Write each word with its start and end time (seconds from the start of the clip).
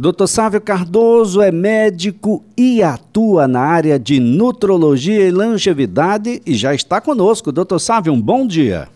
Dr. 0.00 0.26
Sávio 0.26 0.62
Cardoso 0.62 1.42
é 1.42 1.52
médico 1.52 2.42
e 2.56 2.82
atua 2.82 3.46
na 3.46 3.60
área 3.60 3.98
de 3.98 4.18
nutrologia 4.18 5.28
e 5.28 5.30
longevidade 5.30 6.40
e 6.46 6.54
já 6.54 6.74
está 6.74 7.02
conosco. 7.02 7.52
Dr. 7.52 7.76
Sávio, 7.78 8.10
um 8.10 8.18
bom 8.18 8.46
dia. 8.46 8.88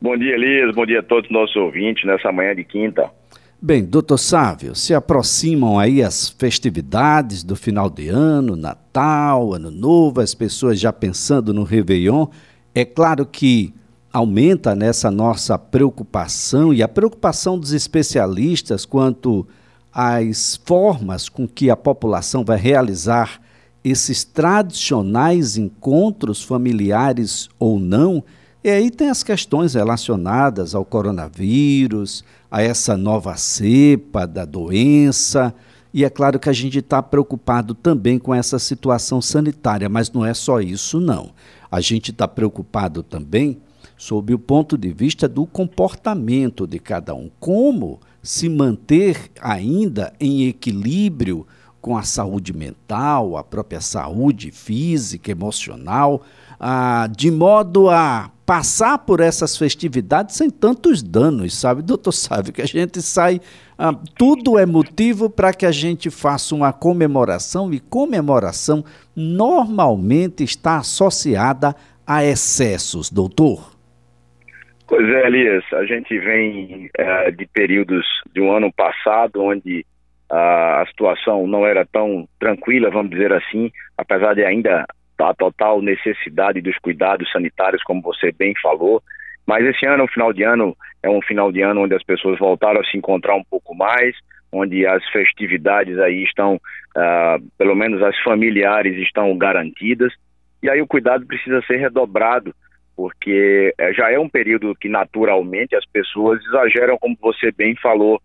Bom 0.00 0.16
dia, 0.16 0.34
Elias. 0.34 0.74
Bom 0.74 0.86
dia 0.86 1.00
a 1.00 1.02
todos 1.02 1.26
os 1.26 1.30
nossos 1.30 1.54
ouvintes 1.56 2.06
nessa 2.06 2.32
manhã 2.32 2.54
de 2.54 2.64
quinta. 2.64 3.10
Bem, 3.60 3.84
doutor 3.84 4.16
Sávio, 4.16 4.74
se 4.74 4.94
aproximam 4.94 5.78
aí 5.78 6.02
as 6.02 6.30
festividades 6.30 7.44
do 7.44 7.54
final 7.54 7.90
de 7.90 8.08
ano, 8.08 8.56
Natal, 8.56 9.52
Ano 9.52 9.70
Novo, 9.70 10.22
as 10.22 10.34
pessoas 10.34 10.80
já 10.80 10.90
pensando 10.90 11.52
no 11.52 11.64
Réveillon. 11.64 12.28
É 12.74 12.82
claro 12.82 13.26
que 13.26 13.74
aumenta 14.10 14.74
nessa 14.74 15.10
nossa 15.10 15.58
preocupação 15.58 16.72
e 16.72 16.82
a 16.82 16.88
preocupação 16.88 17.58
dos 17.58 17.72
especialistas 17.72 18.86
quanto 18.86 19.46
às 20.00 20.54
formas 20.64 21.28
com 21.28 21.48
que 21.48 21.70
a 21.70 21.76
população 21.76 22.44
vai 22.44 22.56
realizar 22.56 23.40
esses 23.82 24.22
tradicionais 24.22 25.56
encontros 25.56 26.40
familiares 26.40 27.48
ou 27.58 27.80
não. 27.80 28.22
E 28.62 28.70
aí 28.70 28.92
tem 28.92 29.10
as 29.10 29.24
questões 29.24 29.74
relacionadas 29.74 30.72
ao 30.72 30.84
coronavírus, 30.84 32.22
a 32.48 32.62
essa 32.62 32.96
nova 32.96 33.36
cepa 33.36 34.24
da 34.24 34.44
doença. 34.44 35.52
E 35.92 36.04
é 36.04 36.10
claro 36.10 36.38
que 36.38 36.48
a 36.48 36.52
gente 36.52 36.78
está 36.78 37.02
preocupado 37.02 37.74
também 37.74 38.20
com 38.20 38.32
essa 38.32 38.60
situação 38.60 39.20
sanitária, 39.20 39.88
mas 39.88 40.12
não 40.12 40.24
é 40.24 40.32
só 40.32 40.60
isso, 40.60 41.00
não. 41.00 41.30
A 41.68 41.80
gente 41.80 42.12
está 42.12 42.28
preocupado 42.28 43.02
também 43.02 43.58
sob 43.96 44.32
o 44.32 44.38
ponto 44.38 44.78
de 44.78 44.92
vista 44.92 45.26
do 45.26 45.44
comportamento 45.44 46.68
de 46.68 46.78
cada 46.78 47.16
um. 47.16 47.28
Como 47.40 47.98
se 48.22 48.48
manter 48.48 49.30
ainda 49.40 50.12
em 50.20 50.46
equilíbrio 50.46 51.46
com 51.80 51.96
a 51.96 52.02
saúde 52.02 52.52
mental, 52.52 53.36
a 53.36 53.44
própria 53.44 53.80
saúde 53.80 54.50
física, 54.50 55.30
emocional, 55.30 56.22
ah, 56.58 57.08
de 57.14 57.30
modo 57.30 57.88
a 57.88 58.30
passar 58.44 58.98
por 58.98 59.20
essas 59.20 59.56
festividades 59.56 60.36
sem 60.36 60.50
tantos 60.50 61.02
danos, 61.02 61.54
sabe, 61.54 61.82
doutor 61.82 62.12
Sávio? 62.12 62.52
Que 62.52 62.62
a 62.62 62.66
gente 62.66 63.00
sai. 63.00 63.40
Ah, 63.78 63.94
tudo 64.16 64.58
é 64.58 64.66
motivo 64.66 65.30
para 65.30 65.52
que 65.52 65.64
a 65.64 65.70
gente 65.70 66.10
faça 66.10 66.54
uma 66.54 66.72
comemoração, 66.72 67.72
e 67.72 67.78
comemoração 67.78 68.84
normalmente 69.14 70.42
está 70.42 70.78
associada 70.78 71.76
a 72.06 72.24
excessos, 72.24 73.10
doutor. 73.10 73.77
Pois 74.88 75.06
é, 75.06 75.26
Elias, 75.26 75.62
a 75.74 75.84
gente 75.84 76.18
vem 76.18 76.88
é, 76.96 77.30
de 77.30 77.46
períodos 77.46 78.06
de 78.32 78.40
um 78.40 78.50
ano 78.50 78.72
passado 78.72 79.42
onde 79.42 79.84
a, 80.30 80.80
a 80.80 80.86
situação 80.86 81.46
não 81.46 81.66
era 81.66 81.84
tão 81.84 82.26
tranquila, 82.40 82.90
vamos 82.90 83.10
dizer 83.10 83.30
assim, 83.34 83.70
apesar 83.98 84.34
de 84.34 84.42
ainda 84.42 84.86
a 85.18 85.34
total 85.34 85.82
necessidade 85.82 86.62
dos 86.62 86.78
cuidados 86.78 87.30
sanitários, 87.30 87.82
como 87.82 88.00
você 88.00 88.32
bem 88.32 88.54
falou. 88.62 89.02
Mas 89.46 89.66
esse 89.66 89.84
ano, 89.84 90.04
o 90.04 90.08
final 90.08 90.32
de 90.32 90.42
ano, 90.42 90.74
é 91.02 91.10
um 91.10 91.20
final 91.20 91.52
de 91.52 91.60
ano 91.60 91.82
onde 91.82 91.94
as 91.94 92.02
pessoas 92.02 92.38
voltaram 92.38 92.80
a 92.80 92.84
se 92.84 92.96
encontrar 92.96 93.34
um 93.34 93.44
pouco 93.44 93.74
mais, 93.74 94.16
onde 94.50 94.86
as 94.86 95.06
festividades 95.10 95.98
aí 95.98 96.22
estão, 96.22 96.54
uh, 96.54 97.42
pelo 97.58 97.74
menos 97.74 98.02
as 98.02 98.18
familiares 98.20 98.96
estão 98.96 99.36
garantidas. 99.36 100.14
E 100.62 100.70
aí 100.70 100.80
o 100.80 100.86
cuidado 100.86 101.26
precisa 101.26 101.60
ser 101.66 101.76
redobrado 101.76 102.54
porque 102.98 103.72
é, 103.78 103.92
já 103.92 104.10
é 104.10 104.18
um 104.18 104.28
período 104.28 104.74
que 104.74 104.88
naturalmente 104.88 105.76
as 105.76 105.86
pessoas 105.86 106.44
exageram, 106.44 106.98
como 106.98 107.16
você 107.20 107.52
bem 107.52 107.76
falou. 107.76 108.20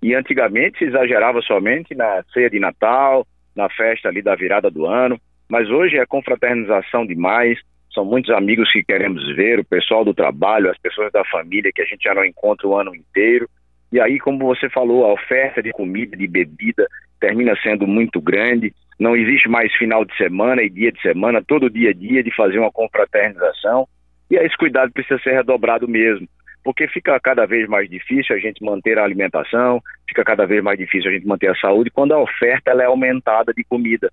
E 0.00 0.14
antigamente 0.14 0.78
se 0.78 0.84
exagerava 0.84 1.42
somente 1.42 1.92
na 1.92 2.22
ceia 2.32 2.48
de 2.48 2.60
Natal, 2.60 3.26
na 3.56 3.68
festa 3.68 4.08
ali 4.08 4.22
da 4.22 4.36
virada 4.36 4.70
do 4.70 4.86
ano, 4.86 5.18
mas 5.48 5.68
hoje 5.68 5.98
é 5.98 6.06
confraternização 6.06 7.04
demais. 7.04 7.58
São 7.92 8.04
muitos 8.04 8.30
amigos 8.30 8.70
que 8.70 8.84
queremos 8.84 9.26
ver, 9.34 9.58
o 9.58 9.64
pessoal 9.64 10.04
do 10.04 10.14
trabalho, 10.14 10.70
as 10.70 10.78
pessoas 10.78 11.10
da 11.10 11.24
família 11.24 11.72
que 11.74 11.82
a 11.82 11.84
gente 11.84 12.04
já 12.04 12.14
não 12.14 12.24
encontra 12.24 12.68
o 12.68 12.76
ano 12.76 12.94
inteiro. 12.94 13.48
E 13.90 14.00
aí, 14.00 14.20
como 14.20 14.46
você 14.46 14.70
falou, 14.70 15.04
a 15.04 15.12
oferta 15.14 15.60
de 15.60 15.72
comida, 15.72 16.16
de 16.16 16.28
bebida, 16.28 16.86
termina 17.18 17.56
sendo 17.60 17.88
muito 17.88 18.20
grande. 18.20 18.72
Não 19.00 19.16
existe 19.16 19.48
mais 19.48 19.74
final 19.74 20.04
de 20.04 20.16
semana 20.16 20.62
e 20.62 20.70
dia 20.70 20.92
de 20.92 21.02
semana, 21.02 21.42
todo 21.42 21.68
dia 21.68 21.90
a 21.90 21.92
dia 21.92 22.22
de 22.22 22.32
fazer 22.36 22.60
uma 22.60 22.70
confraternização. 22.70 23.88
E 24.32 24.36
esse 24.36 24.56
cuidado 24.56 24.90
precisa 24.90 25.20
ser 25.20 25.32
redobrado 25.32 25.86
mesmo, 25.86 26.26
porque 26.64 26.88
fica 26.88 27.20
cada 27.20 27.44
vez 27.44 27.68
mais 27.68 27.86
difícil 27.90 28.34
a 28.34 28.38
gente 28.38 28.64
manter 28.64 28.98
a 28.98 29.04
alimentação, 29.04 29.78
fica 30.08 30.24
cada 30.24 30.46
vez 30.46 30.64
mais 30.64 30.78
difícil 30.78 31.10
a 31.10 31.12
gente 31.12 31.26
manter 31.26 31.50
a 31.50 31.54
saúde 31.56 31.90
quando 31.90 32.12
a 32.12 32.18
oferta 32.18 32.70
ela 32.70 32.82
é 32.82 32.86
aumentada 32.86 33.52
de 33.52 33.62
comida. 33.62 34.10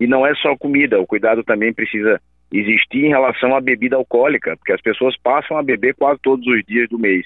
E 0.00 0.08
não 0.08 0.26
é 0.26 0.34
só 0.34 0.56
comida, 0.56 0.98
o 0.98 1.06
cuidado 1.06 1.44
também 1.44 1.72
precisa 1.72 2.20
existir 2.52 3.04
em 3.04 3.10
relação 3.10 3.54
à 3.54 3.60
bebida 3.60 3.94
alcoólica, 3.94 4.56
porque 4.56 4.72
as 4.72 4.80
pessoas 4.80 5.16
passam 5.22 5.56
a 5.56 5.62
beber 5.62 5.94
quase 5.94 6.18
todos 6.20 6.44
os 6.48 6.64
dias 6.66 6.88
do 6.88 6.98
mês. 6.98 7.24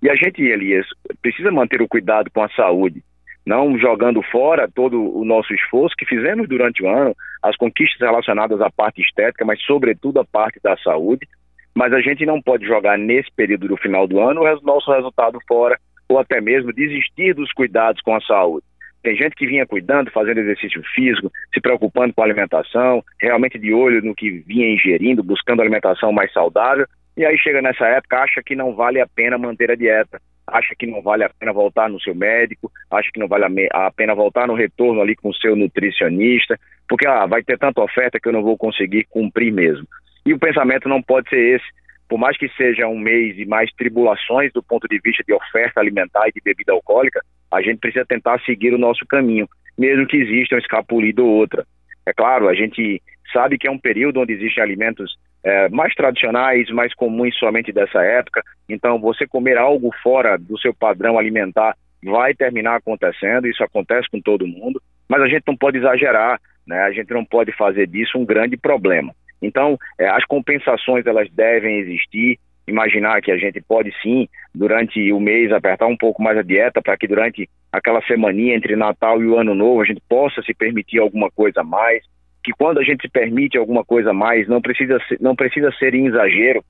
E 0.00 0.08
a 0.08 0.14
gente, 0.16 0.40
Elias, 0.40 0.86
precisa 1.20 1.50
manter 1.50 1.82
o 1.82 1.88
cuidado 1.88 2.30
com 2.30 2.42
a 2.42 2.48
saúde, 2.56 3.02
não 3.44 3.78
jogando 3.78 4.22
fora 4.22 4.66
todo 4.66 5.14
o 5.14 5.26
nosso 5.26 5.52
esforço 5.52 5.94
que 5.98 6.06
fizemos 6.06 6.48
durante 6.48 6.82
o 6.82 6.88
ano, 6.88 7.14
as 7.42 7.54
conquistas 7.54 8.00
relacionadas 8.00 8.62
à 8.62 8.70
parte 8.70 9.02
estética, 9.02 9.44
mas 9.44 9.60
sobretudo 9.60 10.20
a 10.20 10.24
parte 10.24 10.58
da 10.62 10.74
saúde, 10.78 11.28
mas 11.74 11.92
a 11.92 12.00
gente 12.00 12.26
não 12.26 12.40
pode 12.40 12.66
jogar 12.66 12.98
nesse 12.98 13.30
período 13.34 13.68
do 13.68 13.76
final 13.76 14.06
do 14.06 14.20
ano 14.20 14.42
o 14.42 14.60
nosso 14.62 14.92
resultado 14.92 15.38
fora 15.46 15.78
ou 16.08 16.18
até 16.18 16.40
mesmo 16.40 16.72
desistir 16.72 17.34
dos 17.34 17.52
cuidados 17.52 18.02
com 18.02 18.14
a 18.14 18.20
saúde. 18.20 18.66
Tem 19.02 19.16
gente 19.16 19.34
que 19.34 19.46
vinha 19.46 19.66
cuidando, 19.66 20.12
fazendo 20.12 20.38
exercício 20.38 20.80
físico, 20.94 21.30
se 21.52 21.60
preocupando 21.60 22.14
com 22.14 22.22
a 22.22 22.24
alimentação, 22.24 23.02
realmente 23.20 23.58
de 23.58 23.72
olho 23.72 24.00
no 24.02 24.14
que 24.14 24.30
vinha 24.46 24.72
ingerindo, 24.72 25.24
buscando 25.24 25.60
alimentação 25.60 26.12
mais 26.12 26.32
saudável, 26.32 26.86
e 27.16 27.24
aí 27.24 27.36
chega 27.36 27.60
nessa 27.60 27.84
época, 27.86 28.20
acha 28.20 28.42
que 28.44 28.54
não 28.54 28.74
vale 28.74 29.00
a 29.00 29.06
pena 29.06 29.36
manter 29.36 29.70
a 29.70 29.74
dieta, 29.74 30.20
acha 30.46 30.74
que 30.78 30.86
não 30.86 31.02
vale 31.02 31.24
a 31.24 31.30
pena 31.30 31.52
voltar 31.52 31.88
no 31.88 32.00
seu 32.00 32.14
médico, 32.14 32.70
acha 32.90 33.10
que 33.12 33.18
não 33.18 33.26
vale 33.26 33.68
a 33.72 33.90
pena 33.90 34.14
voltar 34.14 34.46
no 34.46 34.54
retorno 34.54 35.00
ali 35.00 35.16
com 35.16 35.30
o 35.30 35.34
seu 35.34 35.56
nutricionista, 35.56 36.58
porque 36.88 37.06
ah, 37.06 37.26
vai 37.26 37.42
ter 37.42 37.58
tanta 37.58 37.82
oferta 37.82 38.20
que 38.20 38.28
eu 38.28 38.32
não 38.32 38.42
vou 38.42 38.56
conseguir 38.56 39.06
cumprir 39.10 39.52
mesmo. 39.52 39.86
E 40.24 40.32
o 40.32 40.38
pensamento 40.38 40.88
não 40.88 41.02
pode 41.02 41.28
ser 41.28 41.56
esse. 41.56 41.64
Por 42.08 42.18
mais 42.18 42.36
que 42.36 42.48
seja 42.50 42.86
um 42.86 42.98
mês 42.98 43.36
de 43.36 43.46
mais 43.46 43.70
tribulações 43.72 44.52
do 44.52 44.62
ponto 44.62 44.86
de 44.86 45.00
vista 45.02 45.22
de 45.26 45.32
oferta 45.32 45.80
alimentar 45.80 46.28
e 46.28 46.32
de 46.32 46.40
bebida 46.44 46.72
alcoólica, 46.72 47.22
a 47.50 47.62
gente 47.62 47.78
precisa 47.78 48.04
tentar 48.04 48.40
seguir 48.40 48.74
o 48.74 48.78
nosso 48.78 49.06
caminho, 49.06 49.48
mesmo 49.78 50.06
que 50.06 50.16
exista 50.16 50.56
um 50.56 50.58
escapulido 50.58 51.24
ou 51.24 51.30
outra. 51.30 51.66
É 52.06 52.12
claro, 52.12 52.48
a 52.48 52.54
gente 52.54 53.00
sabe 53.32 53.56
que 53.56 53.66
é 53.66 53.70
um 53.70 53.78
período 53.78 54.20
onde 54.20 54.32
existem 54.32 54.62
alimentos 54.62 55.16
é, 55.42 55.68
mais 55.68 55.94
tradicionais, 55.94 56.70
mais 56.70 56.94
comuns 56.94 57.36
somente 57.38 57.72
dessa 57.72 58.02
época. 58.02 58.42
Então, 58.68 59.00
você 59.00 59.26
comer 59.26 59.56
algo 59.56 59.90
fora 60.02 60.36
do 60.36 60.58
seu 60.58 60.74
padrão 60.74 61.18
alimentar 61.18 61.74
vai 62.04 62.34
terminar 62.34 62.76
acontecendo, 62.76 63.46
isso 63.46 63.62
acontece 63.62 64.08
com 64.10 64.20
todo 64.20 64.46
mundo, 64.46 64.82
mas 65.08 65.22
a 65.22 65.28
gente 65.28 65.44
não 65.46 65.56
pode 65.56 65.78
exagerar, 65.78 66.40
né? 66.66 66.80
a 66.80 66.90
gente 66.90 67.12
não 67.12 67.24
pode 67.24 67.52
fazer 67.52 67.86
disso 67.86 68.18
um 68.18 68.24
grande 68.24 68.56
problema. 68.56 69.14
Então, 69.42 69.76
é, 69.98 70.08
as 70.08 70.24
compensações 70.24 71.06
elas 71.06 71.28
devem 71.30 71.78
existir. 71.78 72.38
Imaginar 72.66 73.20
que 73.20 73.32
a 73.32 73.36
gente 73.36 73.60
pode 73.60 73.92
sim, 74.00 74.28
durante 74.54 75.12
o 75.12 75.18
mês, 75.18 75.50
apertar 75.50 75.86
um 75.86 75.96
pouco 75.96 76.22
mais 76.22 76.38
a 76.38 76.42
dieta 76.42 76.80
para 76.80 76.96
que 76.96 77.08
durante 77.08 77.48
aquela 77.72 78.00
semaninha 78.02 78.54
entre 78.54 78.76
Natal 78.76 79.20
e 79.20 79.26
o 79.26 79.36
Ano 79.36 79.54
Novo 79.54 79.80
a 79.80 79.84
gente 79.84 80.00
possa 80.08 80.40
se 80.42 80.54
permitir 80.54 81.00
alguma 81.00 81.28
coisa 81.30 81.62
a 81.62 81.64
mais. 81.64 82.04
Que 82.44 82.52
quando 82.52 82.78
a 82.78 82.84
gente 82.84 83.02
se 83.02 83.08
permite 83.08 83.58
alguma 83.58 83.84
coisa 83.84 84.10
a 84.10 84.14
mais, 84.14 84.46
não 84.46 84.60
precisa 84.60 84.98
não 85.20 85.34
precisa 85.34 85.72
ser 85.72 85.94
em 85.94 86.06
exagero, 86.06 86.62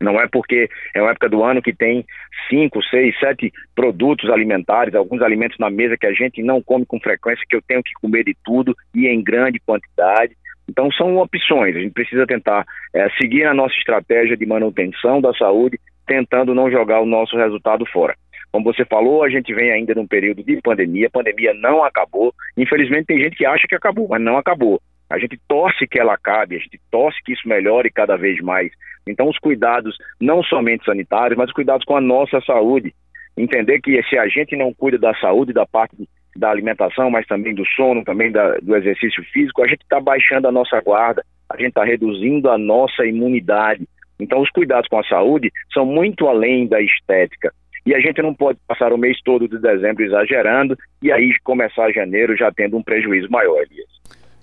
não 0.00 0.20
é 0.20 0.28
porque 0.28 0.68
é 0.94 1.02
uma 1.02 1.10
época 1.10 1.28
do 1.28 1.42
ano 1.42 1.60
que 1.60 1.74
tem 1.74 2.04
cinco, 2.48 2.82
seis, 2.84 3.18
sete 3.18 3.52
produtos 3.74 4.30
alimentares, 4.30 4.94
alguns 4.94 5.22
alimentos 5.22 5.58
na 5.58 5.70
mesa 5.70 5.96
que 5.96 6.06
a 6.06 6.12
gente 6.12 6.42
não 6.42 6.62
come 6.62 6.86
com 6.86 7.00
frequência, 7.00 7.44
que 7.48 7.56
eu 7.56 7.62
tenho 7.62 7.82
que 7.82 7.92
comer 7.94 8.24
de 8.24 8.36
tudo 8.44 8.74
e 8.94 9.08
em 9.08 9.22
grande 9.22 9.58
quantidade. 9.60 10.36
Então, 10.68 10.90
são 10.92 11.16
opções. 11.16 11.74
A 11.74 11.80
gente 11.80 11.92
precisa 11.92 12.26
tentar 12.26 12.66
é, 12.94 13.08
seguir 13.20 13.44
a 13.44 13.54
nossa 13.54 13.74
estratégia 13.76 14.36
de 14.36 14.46
manutenção 14.46 15.20
da 15.20 15.32
saúde, 15.32 15.78
tentando 16.06 16.54
não 16.54 16.70
jogar 16.70 17.00
o 17.00 17.06
nosso 17.06 17.36
resultado 17.36 17.86
fora. 17.86 18.14
Como 18.52 18.64
você 18.64 18.84
falou, 18.84 19.22
a 19.22 19.28
gente 19.28 19.52
vem 19.54 19.70
ainda 19.70 19.94
num 19.94 20.06
período 20.06 20.42
de 20.42 20.60
pandemia, 20.62 21.06
a 21.06 21.10
pandemia 21.10 21.52
não 21.54 21.84
acabou. 21.84 22.32
Infelizmente, 22.56 23.06
tem 23.06 23.20
gente 23.20 23.36
que 23.36 23.44
acha 23.44 23.66
que 23.68 23.74
acabou, 23.74 24.08
mas 24.08 24.20
não 24.20 24.38
acabou. 24.38 24.80
A 25.10 25.18
gente 25.18 25.38
torce 25.48 25.86
que 25.86 25.98
ela 25.98 26.14
acabe, 26.14 26.56
a 26.56 26.58
gente 26.58 26.78
torce 26.90 27.18
que 27.24 27.32
isso 27.32 27.48
melhore 27.48 27.90
cada 27.90 28.16
vez 28.16 28.40
mais. 28.40 28.70
Então, 29.06 29.28
os 29.28 29.38
cuidados, 29.38 29.96
não 30.20 30.42
somente 30.42 30.84
sanitários, 30.84 31.36
mas 31.36 31.48
os 31.48 31.54
cuidados 31.54 31.84
com 31.84 31.96
a 31.96 32.00
nossa 32.00 32.40
saúde. 32.42 32.94
Entender 33.36 33.80
que 33.80 34.02
se 34.04 34.18
a 34.18 34.26
gente 34.28 34.56
não 34.56 34.74
cuida 34.74 34.98
da 34.98 35.14
saúde, 35.14 35.52
da 35.52 35.64
parte 35.64 35.96
da 36.38 36.50
alimentação, 36.50 37.10
mas 37.10 37.26
também 37.26 37.54
do 37.54 37.66
sono, 37.66 38.04
também 38.04 38.30
da, 38.30 38.56
do 38.58 38.76
exercício 38.76 39.22
físico, 39.32 39.62
a 39.62 39.66
gente 39.66 39.82
está 39.82 40.00
baixando 40.00 40.46
a 40.46 40.52
nossa 40.52 40.80
guarda, 40.80 41.24
a 41.50 41.56
gente 41.56 41.70
está 41.70 41.84
reduzindo 41.84 42.48
a 42.48 42.56
nossa 42.56 43.04
imunidade. 43.04 43.86
Então, 44.20 44.40
os 44.40 44.50
cuidados 44.50 44.88
com 44.88 44.98
a 44.98 45.04
saúde 45.04 45.50
são 45.72 45.84
muito 45.84 46.28
além 46.28 46.66
da 46.66 46.80
estética. 46.80 47.52
E 47.84 47.94
a 47.94 48.00
gente 48.00 48.20
não 48.22 48.34
pode 48.34 48.58
passar 48.68 48.92
o 48.92 48.98
mês 48.98 49.18
todo 49.24 49.48
de 49.48 49.58
dezembro 49.58 50.04
exagerando 50.04 50.76
e 51.02 51.10
aí 51.10 51.34
começar 51.42 51.90
janeiro 51.92 52.36
já 52.36 52.52
tendo 52.52 52.76
um 52.76 52.82
prejuízo 52.82 53.28
maior, 53.30 53.62
Elias. 53.62 53.88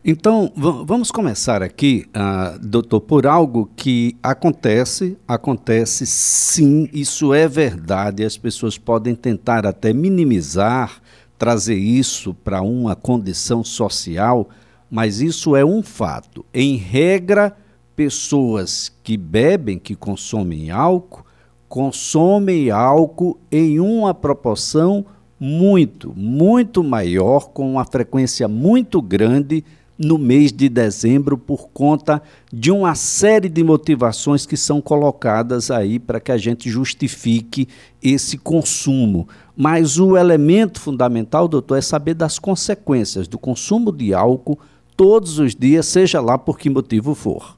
Então, 0.08 0.52
vamos 0.56 1.10
começar 1.10 1.64
aqui, 1.64 2.06
uh, 2.16 2.60
doutor, 2.64 3.02
por 3.02 3.26
algo 3.26 3.72
que 3.76 4.16
acontece, 4.22 5.18
acontece 5.28 6.06
sim, 6.06 6.88
isso 6.94 7.34
é 7.34 7.48
verdade, 7.48 8.24
as 8.24 8.38
pessoas 8.38 8.78
podem 8.78 9.16
tentar 9.16 9.66
até 9.66 9.92
minimizar, 9.92 11.02
trazer 11.38 11.76
isso 11.76 12.34
para 12.34 12.62
uma 12.62 12.96
condição 12.96 13.64
social, 13.64 14.50
mas 14.90 15.20
isso 15.20 15.56
é 15.56 15.66
um 15.66 15.84
fato. 15.84 16.46
Em 16.54 16.76
regra, 16.76 17.56
pessoas 17.96 18.92
que 19.04 19.18
bebem, 19.18 19.78
que 19.78 19.96
consomem 19.96 20.72
álcool, 20.72 21.26
consomem 21.68 22.72
álcool 22.72 23.40
em 23.52 23.80
uma 23.80 24.14
proporção 24.14 25.06
muito, 25.40 26.14
muito 26.16 26.84
maior, 26.84 27.50
com 27.50 27.72
uma 27.72 27.86
frequência 27.86 28.48
muito 28.48 29.02
grande 29.02 29.64
no 29.98 30.18
mês 30.18 30.52
de 30.52 30.68
dezembro 30.68 31.38
por 31.38 31.70
conta 31.70 32.22
de 32.52 32.70
uma 32.70 32.96
série 32.96 33.48
de 33.48 33.64
motivações 33.64 34.46
que 34.46 34.58
são 34.58 34.82
colocadas 34.82 35.72
aí 35.72 36.00
para 36.00 36.20
que 36.20 36.32
a 36.32 36.38
gente 36.38 36.70
justifique 36.70 37.68
esse 38.04 38.38
consumo. 38.38 39.28
Mas 39.58 39.98
o 39.98 40.18
elemento 40.18 40.82
fundamental, 40.82 41.48
doutor, 41.48 41.78
é 41.78 41.82
saber 41.82 42.14
das 42.14 42.38
consequências 42.38 43.28
do 43.28 43.40
consumo 43.40 43.92
de 43.92 44.14
álcool 44.14 44.60
todos 44.98 45.40
os 45.40 45.56
dias, 45.56 45.86
seja 45.86 46.20
lá 46.20 46.38
por 46.38 46.58
que 46.58 46.70
motivo 46.70 47.16
for. 47.16 47.58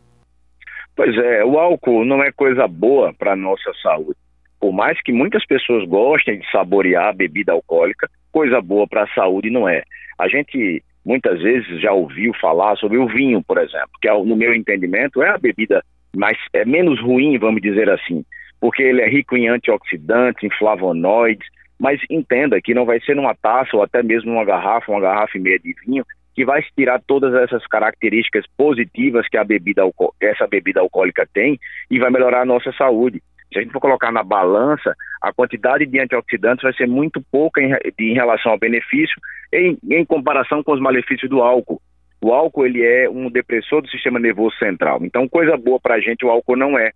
Pois 0.95 1.15
é, 1.15 1.45
o 1.45 1.57
álcool 1.59 2.05
não 2.05 2.23
é 2.23 2.31
coisa 2.31 2.67
boa 2.67 3.13
para 3.13 3.33
a 3.33 3.35
nossa 3.35 3.71
saúde. 3.81 4.17
Por 4.59 4.73
mais 4.73 4.99
que 5.01 5.11
muitas 5.11 5.45
pessoas 5.45 5.88
gostem 5.88 6.39
de 6.39 6.51
saborear 6.51 7.09
a 7.09 7.13
bebida 7.13 7.51
alcoólica, 7.51 8.09
coisa 8.31 8.59
boa 8.59 8.88
para 8.88 9.03
a 9.03 9.13
saúde 9.13 9.49
não 9.49 9.69
é. 9.69 9.83
A 10.17 10.27
gente 10.27 10.83
muitas 11.05 11.41
vezes 11.41 11.81
já 11.81 11.94
ouviu 11.94 12.33
falar 12.41 12.75
sobre 12.75 12.97
o 12.97 13.07
vinho, 13.07 13.41
por 13.41 13.57
exemplo, 13.57 13.91
que 14.01 14.11
no 14.11 14.35
meu 14.35 14.53
entendimento 14.53 15.23
é 15.23 15.29
a 15.29 15.38
bebida 15.38 15.81
mais 16.15 16.38
é 16.51 16.65
menos 16.65 16.99
ruim, 16.99 17.38
vamos 17.38 17.61
dizer 17.61 17.89
assim, 17.89 18.25
porque 18.59 18.81
ele 18.81 19.01
é 19.01 19.07
rico 19.07 19.38
em 19.38 19.47
antioxidantes, 19.47 20.44
em 20.44 20.49
flavonoides, 20.57 21.47
mas 21.79 22.01
entenda 22.09 22.59
que 22.62 22.74
não 22.74 22.85
vai 22.85 23.00
ser 23.01 23.15
numa 23.15 23.35
taça 23.35 23.75
ou 23.75 23.83
até 23.83 24.01
mesmo 24.01 24.31
numa 24.31 24.45
garrafa, 24.45 24.91
uma 24.91 25.01
garrafa 25.01 25.38
e 25.38 25.41
meia 25.41 25.59
de 25.59 25.74
vinho, 25.85 26.03
que 26.35 26.45
vai 26.45 26.62
tirar 26.75 27.01
todas 27.06 27.33
essas 27.33 27.65
características 27.68 28.45
positivas 28.56 29.27
que 29.27 29.38
a 29.38 29.44
bebida 29.44 29.83
essa 30.21 30.47
bebida 30.47 30.79
alcoólica 30.79 31.27
tem 31.33 31.59
e 31.89 31.97
vai 31.97 32.12
melhorar 32.12 32.41
a 32.41 32.45
nossa 32.45 32.71
saúde. 32.74 33.21
Se 33.51 33.59
a 33.59 33.62
gente 33.62 33.71
for 33.71 33.79
colocar 33.79 34.12
na 34.12 34.24
balança, 34.24 34.94
a 35.21 35.33
quantidade 35.33 35.85
de 35.85 36.00
antioxidantes 36.00 36.63
vai 36.63 36.74
ser 36.74 36.88
muito 36.88 37.21
pouca 37.31 37.62
em, 37.62 37.74
em 38.00 38.13
relação 38.13 38.51
ao 38.51 38.59
benefício 38.59 39.15
em, 39.51 39.77
em 39.89 40.06
comparação 40.06 40.62
com 40.62 40.73
os 40.73 40.80
malefícios 40.80 41.30
do 41.30 41.41
álcool. 41.41 41.81
O 42.21 42.33
álcool 42.33 42.65
ele 42.65 42.83
é 42.83 43.09
um 43.09 43.30
depressor 43.30 43.81
do 43.81 43.89
sistema 43.89 44.19
nervoso 44.19 44.56
central. 44.57 45.00
Então, 45.03 45.27
coisa 45.27 45.56
boa 45.56 45.80
para 45.80 45.95
a 45.95 46.00
gente 46.00 46.25
o 46.25 46.30
álcool 46.30 46.56
não 46.56 46.77
é. 46.77 46.91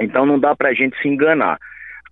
Então, 0.00 0.26
não 0.26 0.38
dá 0.38 0.54
para 0.54 0.70
a 0.70 0.74
gente 0.74 1.00
se 1.00 1.08
enganar. 1.08 1.58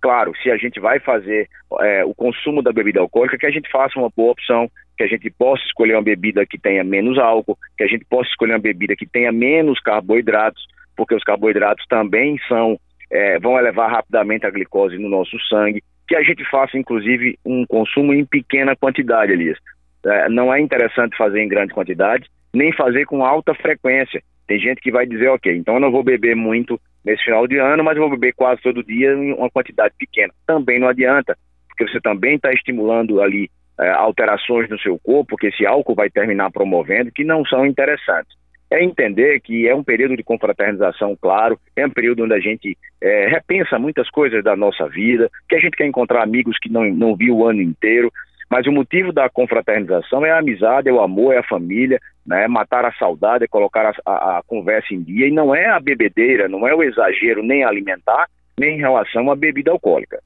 Claro, 0.05 0.33
se 0.43 0.51
a 0.51 0.57
gente 0.57 0.79
vai 0.79 0.99
fazer 0.99 1.49
é, 1.81 2.05
o 2.05 2.13
consumo 2.13 2.61
da 2.61 2.71
bebida 2.71 2.99
alcoólica, 2.99 3.39
que 3.39 3.45
a 3.47 3.49
gente 3.49 3.67
faça 3.71 3.97
uma 3.97 4.11
boa 4.15 4.33
opção, 4.33 4.69
que 4.95 5.03
a 5.03 5.07
gente 5.07 5.31
possa 5.31 5.63
escolher 5.63 5.95
uma 5.95 6.03
bebida 6.03 6.45
que 6.45 6.59
tenha 6.59 6.83
menos 6.83 7.17
álcool, 7.17 7.57
que 7.75 7.83
a 7.83 7.87
gente 7.87 8.05
possa 8.05 8.29
escolher 8.29 8.53
uma 8.53 8.59
bebida 8.59 8.95
que 8.95 9.07
tenha 9.07 9.31
menos 9.31 9.79
carboidratos, 9.79 10.63
porque 10.95 11.15
os 11.15 11.23
carboidratos 11.23 11.83
também 11.89 12.37
são 12.47 12.79
é, 13.11 13.39
vão 13.39 13.57
elevar 13.57 13.89
rapidamente 13.89 14.45
a 14.45 14.51
glicose 14.51 14.95
no 14.99 15.09
nosso 15.09 15.39
sangue, 15.49 15.81
que 16.07 16.15
a 16.15 16.21
gente 16.21 16.47
faça, 16.51 16.77
inclusive, 16.77 17.39
um 17.43 17.65
consumo 17.65 18.13
em 18.13 18.23
pequena 18.23 18.75
quantidade, 18.75 19.31
Elias. 19.31 19.57
É, 20.05 20.29
não 20.29 20.53
é 20.53 20.61
interessante 20.61 21.17
fazer 21.17 21.41
em 21.41 21.49
grande 21.49 21.73
quantidade, 21.73 22.29
nem 22.53 22.71
fazer 22.71 23.05
com 23.05 23.25
alta 23.25 23.55
frequência. 23.55 24.21
Tem 24.45 24.59
gente 24.59 24.81
que 24.81 24.91
vai 24.91 25.07
dizer, 25.07 25.29
ok, 25.29 25.51
então 25.57 25.73
eu 25.73 25.79
não 25.79 25.91
vou 25.91 26.03
beber 26.03 26.35
muito 26.35 26.79
nesse 27.05 27.23
final 27.23 27.47
de 27.47 27.57
ano, 27.57 27.83
mas 27.83 27.97
vou 27.97 28.09
beber 28.09 28.33
quase 28.33 28.61
todo 28.61 28.83
dia 28.83 29.13
em 29.13 29.33
uma 29.33 29.49
quantidade 29.49 29.93
pequena. 29.97 30.33
Também 30.47 30.79
não 30.79 30.87
adianta, 30.87 31.37
porque 31.67 31.87
você 31.87 32.01
também 32.01 32.35
está 32.35 32.51
estimulando 32.51 33.21
ali 33.21 33.49
é, 33.79 33.89
alterações 33.91 34.69
no 34.69 34.79
seu 34.79 34.97
corpo, 34.99 35.37
que 35.37 35.47
esse 35.47 35.65
álcool 35.65 35.95
vai 35.95 36.09
terminar 36.09 36.51
promovendo, 36.51 37.11
que 37.11 37.23
não 37.23 37.45
são 37.45 37.65
interessantes 37.65 38.35
é 38.71 38.83
entender 38.83 39.39
que 39.41 39.67
é 39.67 39.75
um 39.75 39.83
período 39.83 40.17
de 40.17 40.23
confraternização, 40.23 41.15
claro, 41.19 41.59
é 41.75 41.85
um 41.85 41.89
período 41.89 42.23
onde 42.23 42.33
a 42.33 42.39
gente 42.39 42.77
é, 43.01 43.27
repensa 43.27 43.77
muitas 43.77 44.09
coisas 44.09 44.43
da 44.43 44.55
nossa 44.55 44.87
vida, 44.87 45.29
que 45.47 45.55
a 45.55 45.59
gente 45.59 45.77
quer 45.77 45.85
encontrar 45.85 46.23
amigos 46.23 46.57
que 46.59 46.69
não, 46.69 46.85
não 46.85 47.15
viu 47.15 47.37
o 47.37 47.47
ano 47.47 47.61
inteiro, 47.61 48.11
mas 48.49 48.67
o 48.67 48.71
motivo 48.71 49.11
da 49.11 49.29
confraternização 49.29 50.25
é 50.25 50.31
a 50.31 50.39
amizade, 50.39 50.89
é 50.89 50.93
o 50.93 51.01
amor, 51.01 51.33
é 51.33 51.39
a 51.39 51.43
família, 51.43 51.99
né, 52.25 52.45
é 52.45 52.47
matar 52.47 52.85
a 52.85 52.93
saudade, 52.93 53.43
é 53.43 53.47
colocar 53.47 53.87
a, 53.87 54.11
a, 54.11 54.37
a 54.37 54.43
conversa 54.43 54.93
em 54.93 55.01
dia, 55.01 55.27
e 55.27 55.31
não 55.31 55.53
é 55.53 55.65
a 55.69 55.79
bebedeira, 55.79 56.47
não 56.47 56.67
é 56.67 56.73
o 56.73 56.83
exagero 56.83 57.43
nem 57.43 57.63
alimentar, 57.63 58.27
nem 58.57 58.75
em 58.75 58.79
relação 58.79 59.31
à 59.31 59.35
bebida 59.35 59.71
alcoólica. 59.71 60.19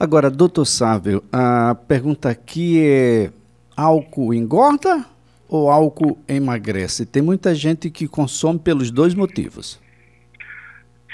Agora, 0.00 0.30
doutor 0.30 0.64
Sávio, 0.64 1.22
a 1.32 1.74
pergunta 1.74 2.30
aqui 2.30 2.86
é: 2.86 3.30
álcool 3.76 4.32
engorda 4.32 5.04
ou 5.48 5.68
álcool 5.70 6.16
emagrece? 6.28 7.04
Tem 7.04 7.20
muita 7.20 7.52
gente 7.52 7.90
que 7.90 8.06
consome 8.06 8.60
pelos 8.60 8.92
dois 8.92 9.12
motivos. 9.12 9.82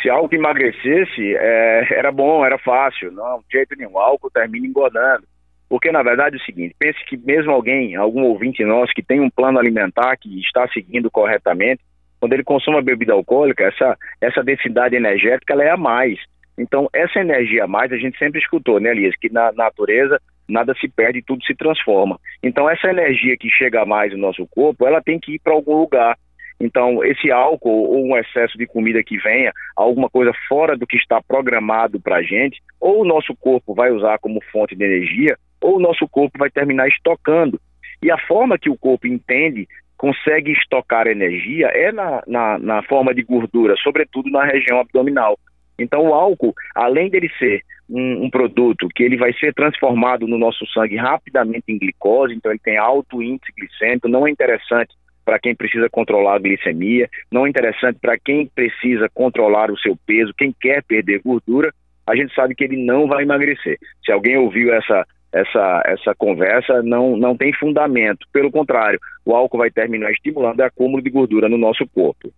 Se 0.03 0.11
álcool 0.11 0.35
emagrecesse, 0.35 1.35
é, 1.35 1.99
era 1.99 2.13
bom, 2.13 2.45
era 2.45 2.59
fácil. 2.59 3.11
Não, 3.11 3.39
de 3.39 3.57
jeito 3.57 3.75
nenhum. 3.75 3.99
álcool 3.99 4.31
termina 4.31 4.67
engordando. 4.67 5.25
Porque, 5.75 5.91
na 5.91 6.05
verdade, 6.05 6.37
é 6.37 6.38
o 6.38 6.44
seguinte: 6.44 6.73
pense 6.79 7.05
que 7.05 7.17
mesmo 7.17 7.50
alguém, 7.50 7.97
algum 7.97 8.23
ouvinte 8.23 8.65
nosso 8.65 8.94
que 8.94 9.03
tem 9.03 9.19
um 9.19 9.29
plano 9.29 9.59
alimentar 9.59 10.17
que 10.17 10.38
está 10.38 10.69
seguindo 10.69 11.11
corretamente, 11.11 11.82
quando 12.21 12.32
ele 12.32 12.44
consome 12.44 12.79
a 12.79 12.81
bebida 12.81 13.12
alcoólica, 13.12 13.65
essa, 13.65 13.99
essa 14.21 14.44
densidade 14.44 14.94
energética 14.94 15.53
ela 15.53 15.65
é 15.65 15.71
a 15.71 15.76
mais. 15.76 16.17
Então, 16.56 16.88
essa 16.94 17.19
energia 17.19 17.65
a 17.65 17.67
mais, 17.67 17.91
a 17.91 17.97
gente 17.97 18.17
sempre 18.21 18.41
escutou, 18.41 18.79
né, 18.79 18.93
Elias, 18.93 19.17
que 19.21 19.29
na 19.29 19.50
natureza 19.50 20.21
nada 20.49 20.73
se 20.81 20.87
perde, 20.87 21.25
tudo 21.26 21.44
se 21.44 21.56
transforma. 21.56 22.20
Então, 22.41 22.70
essa 22.70 22.87
energia 22.87 23.37
que 23.37 23.50
chega 23.50 23.85
mais 23.85 24.12
no 24.12 24.19
nosso 24.19 24.47
corpo, 24.47 24.87
ela 24.87 25.03
tem 25.03 25.19
que 25.19 25.35
ir 25.35 25.41
para 25.41 25.55
algum 25.55 25.75
lugar. 25.75 26.17
Então, 26.61 27.03
esse 27.03 27.32
álcool 27.32 27.91
ou 27.91 28.06
um 28.06 28.17
excesso 28.17 28.56
de 28.56 28.65
comida 28.65 29.03
que 29.03 29.19
venha, 29.19 29.53
alguma 29.77 30.09
coisa 30.09 30.31
fora 30.49 30.77
do 30.77 30.87
que 30.87 30.97
está 30.97 31.20
programado 31.20 32.00
para 32.00 32.19
a 32.19 32.23
gente, 32.23 32.62
ou 32.81 33.03
o 33.03 33.05
nosso 33.05 33.35
corpo 33.35 33.75
vai 33.75 33.91
usar 33.91 34.20
como 34.20 34.41
fonte 34.53 34.77
de 34.77 34.85
energia, 34.85 35.37
ou 35.65 35.77
o 35.77 35.81
nosso 35.81 36.07
corpo 36.07 36.39
vai 36.39 36.51
terminar 36.51 36.87
estocando. 36.89 37.59
E 38.03 38.11
a 38.11 38.19
forma 38.19 38.59
que 38.59 38.69
o 38.69 38.77
corpo 38.77 39.06
entende, 39.06 39.67
consegue 39.97 40.53
estocar 40.53 41.06
energia, 41.06 41.69
é 41.69 41.91
na, 41.91 42.23
na, 42.27 42.59
na 42.59 42.83
forma 42.83 43.15
de 43.15 43.23
gordura, 43.23 43.75
sobretudo 43.83 44.29
na 44.31 44.44
região 44.44 44.79
abdominal. 44.79 45.39
Então, 45.79 46.03
o 46.03 46.13
álcool, 46.13 46.53
além 46.75 47.09
dele 47.09 47.31
ser 47.39 47.63
um, 47.89 48.27
um, 48.27 48.31
produto 48.31 48.89
que 48.94 49.03
ele 49.03 49.17
vai 49.17 49.33
ser 49.33 49.55
transformado 49.55 50.27
no 50.27 50.37
nosso 50.37 50.67
sangue 50.67 50.97
rapidamente 50.97 51.65
em 51.69 51.79
glicose, 51.79 52.35
então 52.35 52.53
ele 52.53 52.61
tem 52.63 52.77
alto 52.77 53.23
índice 53.23 53.51
glicêmico, 53.56 54.06
não 54.06 54.27
é 54.27 54.31
interessante 54.31 54.94
para 55.25 55.39
quem 55.39 55.55
precisa 55.55 55.89
controlar 55.89 56.35
a 56.35 56.39
glicemia, 56.39 57.09
não 57.33 57.47
é 57.47 57.49
interessante 57.49 57.99
para 57.99 58.19
quem 58.19 58.47
precisa 58.47 59.09
controlar 59.15 59.71
o 59.71 59.79
seu 59.79 59.97
peso, 60.06 60.35
quem 60.37 60.55
quer 60.61 60.83
perder 60.83 61.23
gordura, 61.25 61.73
a 62.06 62.15
gente 62.15 62.35
sabe 62.35 62.55
que 62.55 62.65
ele 62.65 62.85
não 62.85 63.06
vai 63.06 63.23
emagrecer. 63.23 63.79
Se 64.05 64.13
alguém 64.13 64.37
ouviu 64.37 64.75
essa 64.75 65.06
essa, 65.34 65.82
essa 65.84 66.14
conversa 66.17 66.81
não, 66.82 67.17
não 67.17 67.36
tem 67.36 67.53
fundamento. 67.53 68.24
Pelo 68.32 68.53
contrário, 68.53 69.00
o 69.24 69.34
álcool 69.34 69.58
vai 69.58 69.70
terminar 69.70 70.12
estimulando 70.12 70.60
o 70.60 70.64
acúmulo 70.64 71.03
de 71.03 71.10
gordura 71.10 71.48
no 71.48 71.58
nosso 71.58 71.84
corpo. 71.93 72.32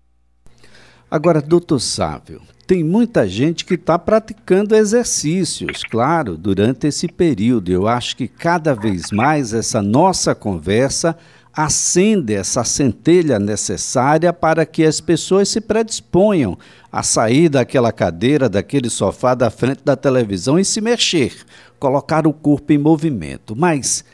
Agora, 1.11 1.43
doutor 1.43 1.79
Sávio, 1.79 2.41
tem 2.67 2.83
muita 2.83 3.29
gente 3.29 3.65
que 3.65 3.75
está 3.75 3.99
praticando 3.99 4.75
exercícios, 4.75 5.85
claro, 5.85 6.37
durante 6.37 6.87
esse 6.87 7.07
período. 7.07 7.71
Eu 7.71 7.87
acho 7.87 8.17
que 8.17 8.27
cada 8.27 8.75
vez 8.75 9.13
mais 9.13 9.53
essa 9.53 9.83
nossa 9.83 10.35
conversa 10.35 11.17
acende 11.57 12.35
essa 12.35 12.65
centelha 12.65 13.39
necessária 13.39 14.31
para 14.31 14.67
que 14.67 14.85
as 14.85 15.01
pessoas 15.01 15.49
se 15.49 15.59
predisponham 15.59 16.59
a 16.93 17.03
sair 17.03 17.49
daquela 17.49 17.91
cadeira, 17.91 18.49
daquele 18.49 18.91
sofá 18.91 19.35
da 19.35 19.49
frente 19.49 19.83
da 19.83 19.97
televisão 19.97 20.59
e 20.59 20.65
se 20.65 20.83
mexer, 20.83 21.33
colocar 21.79 22.27
o 22.27 22.33
corpo 22.33 22.73
em 22.73 22.79
movimento. 22.79 23.55
Mas 23.57 24.05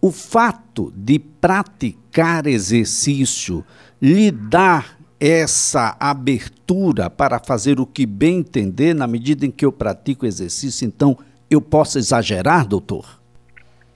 o 0.00 0.12
fato 0.12 0.92
de 0.94 1.18
praticar 1.18 2.46
exercício 2.46 3.64
lhe 4.00 4.30
dá 4.30 4.84
essa 5.18 5.96
abertura 5.98 7.08
para 7.08 7.38
fazer 7.38 7.80
o 7.80 7.86
que 7.86 8.04
bem 8.04 8.38
entender 8.40 8.94
na 8.94 9.06
medida 9.06 9.46
em 9.46 9.50
que 9.50 9.64
eu 9.64 9.72
pratico 9.72 10.26
exercício, 10.26 10.86
então 10.86 11.16
eu 11.50 11.60
posso 11.60 11.98
exagerar, 11.98 12.66
doutor? 12.66 13.20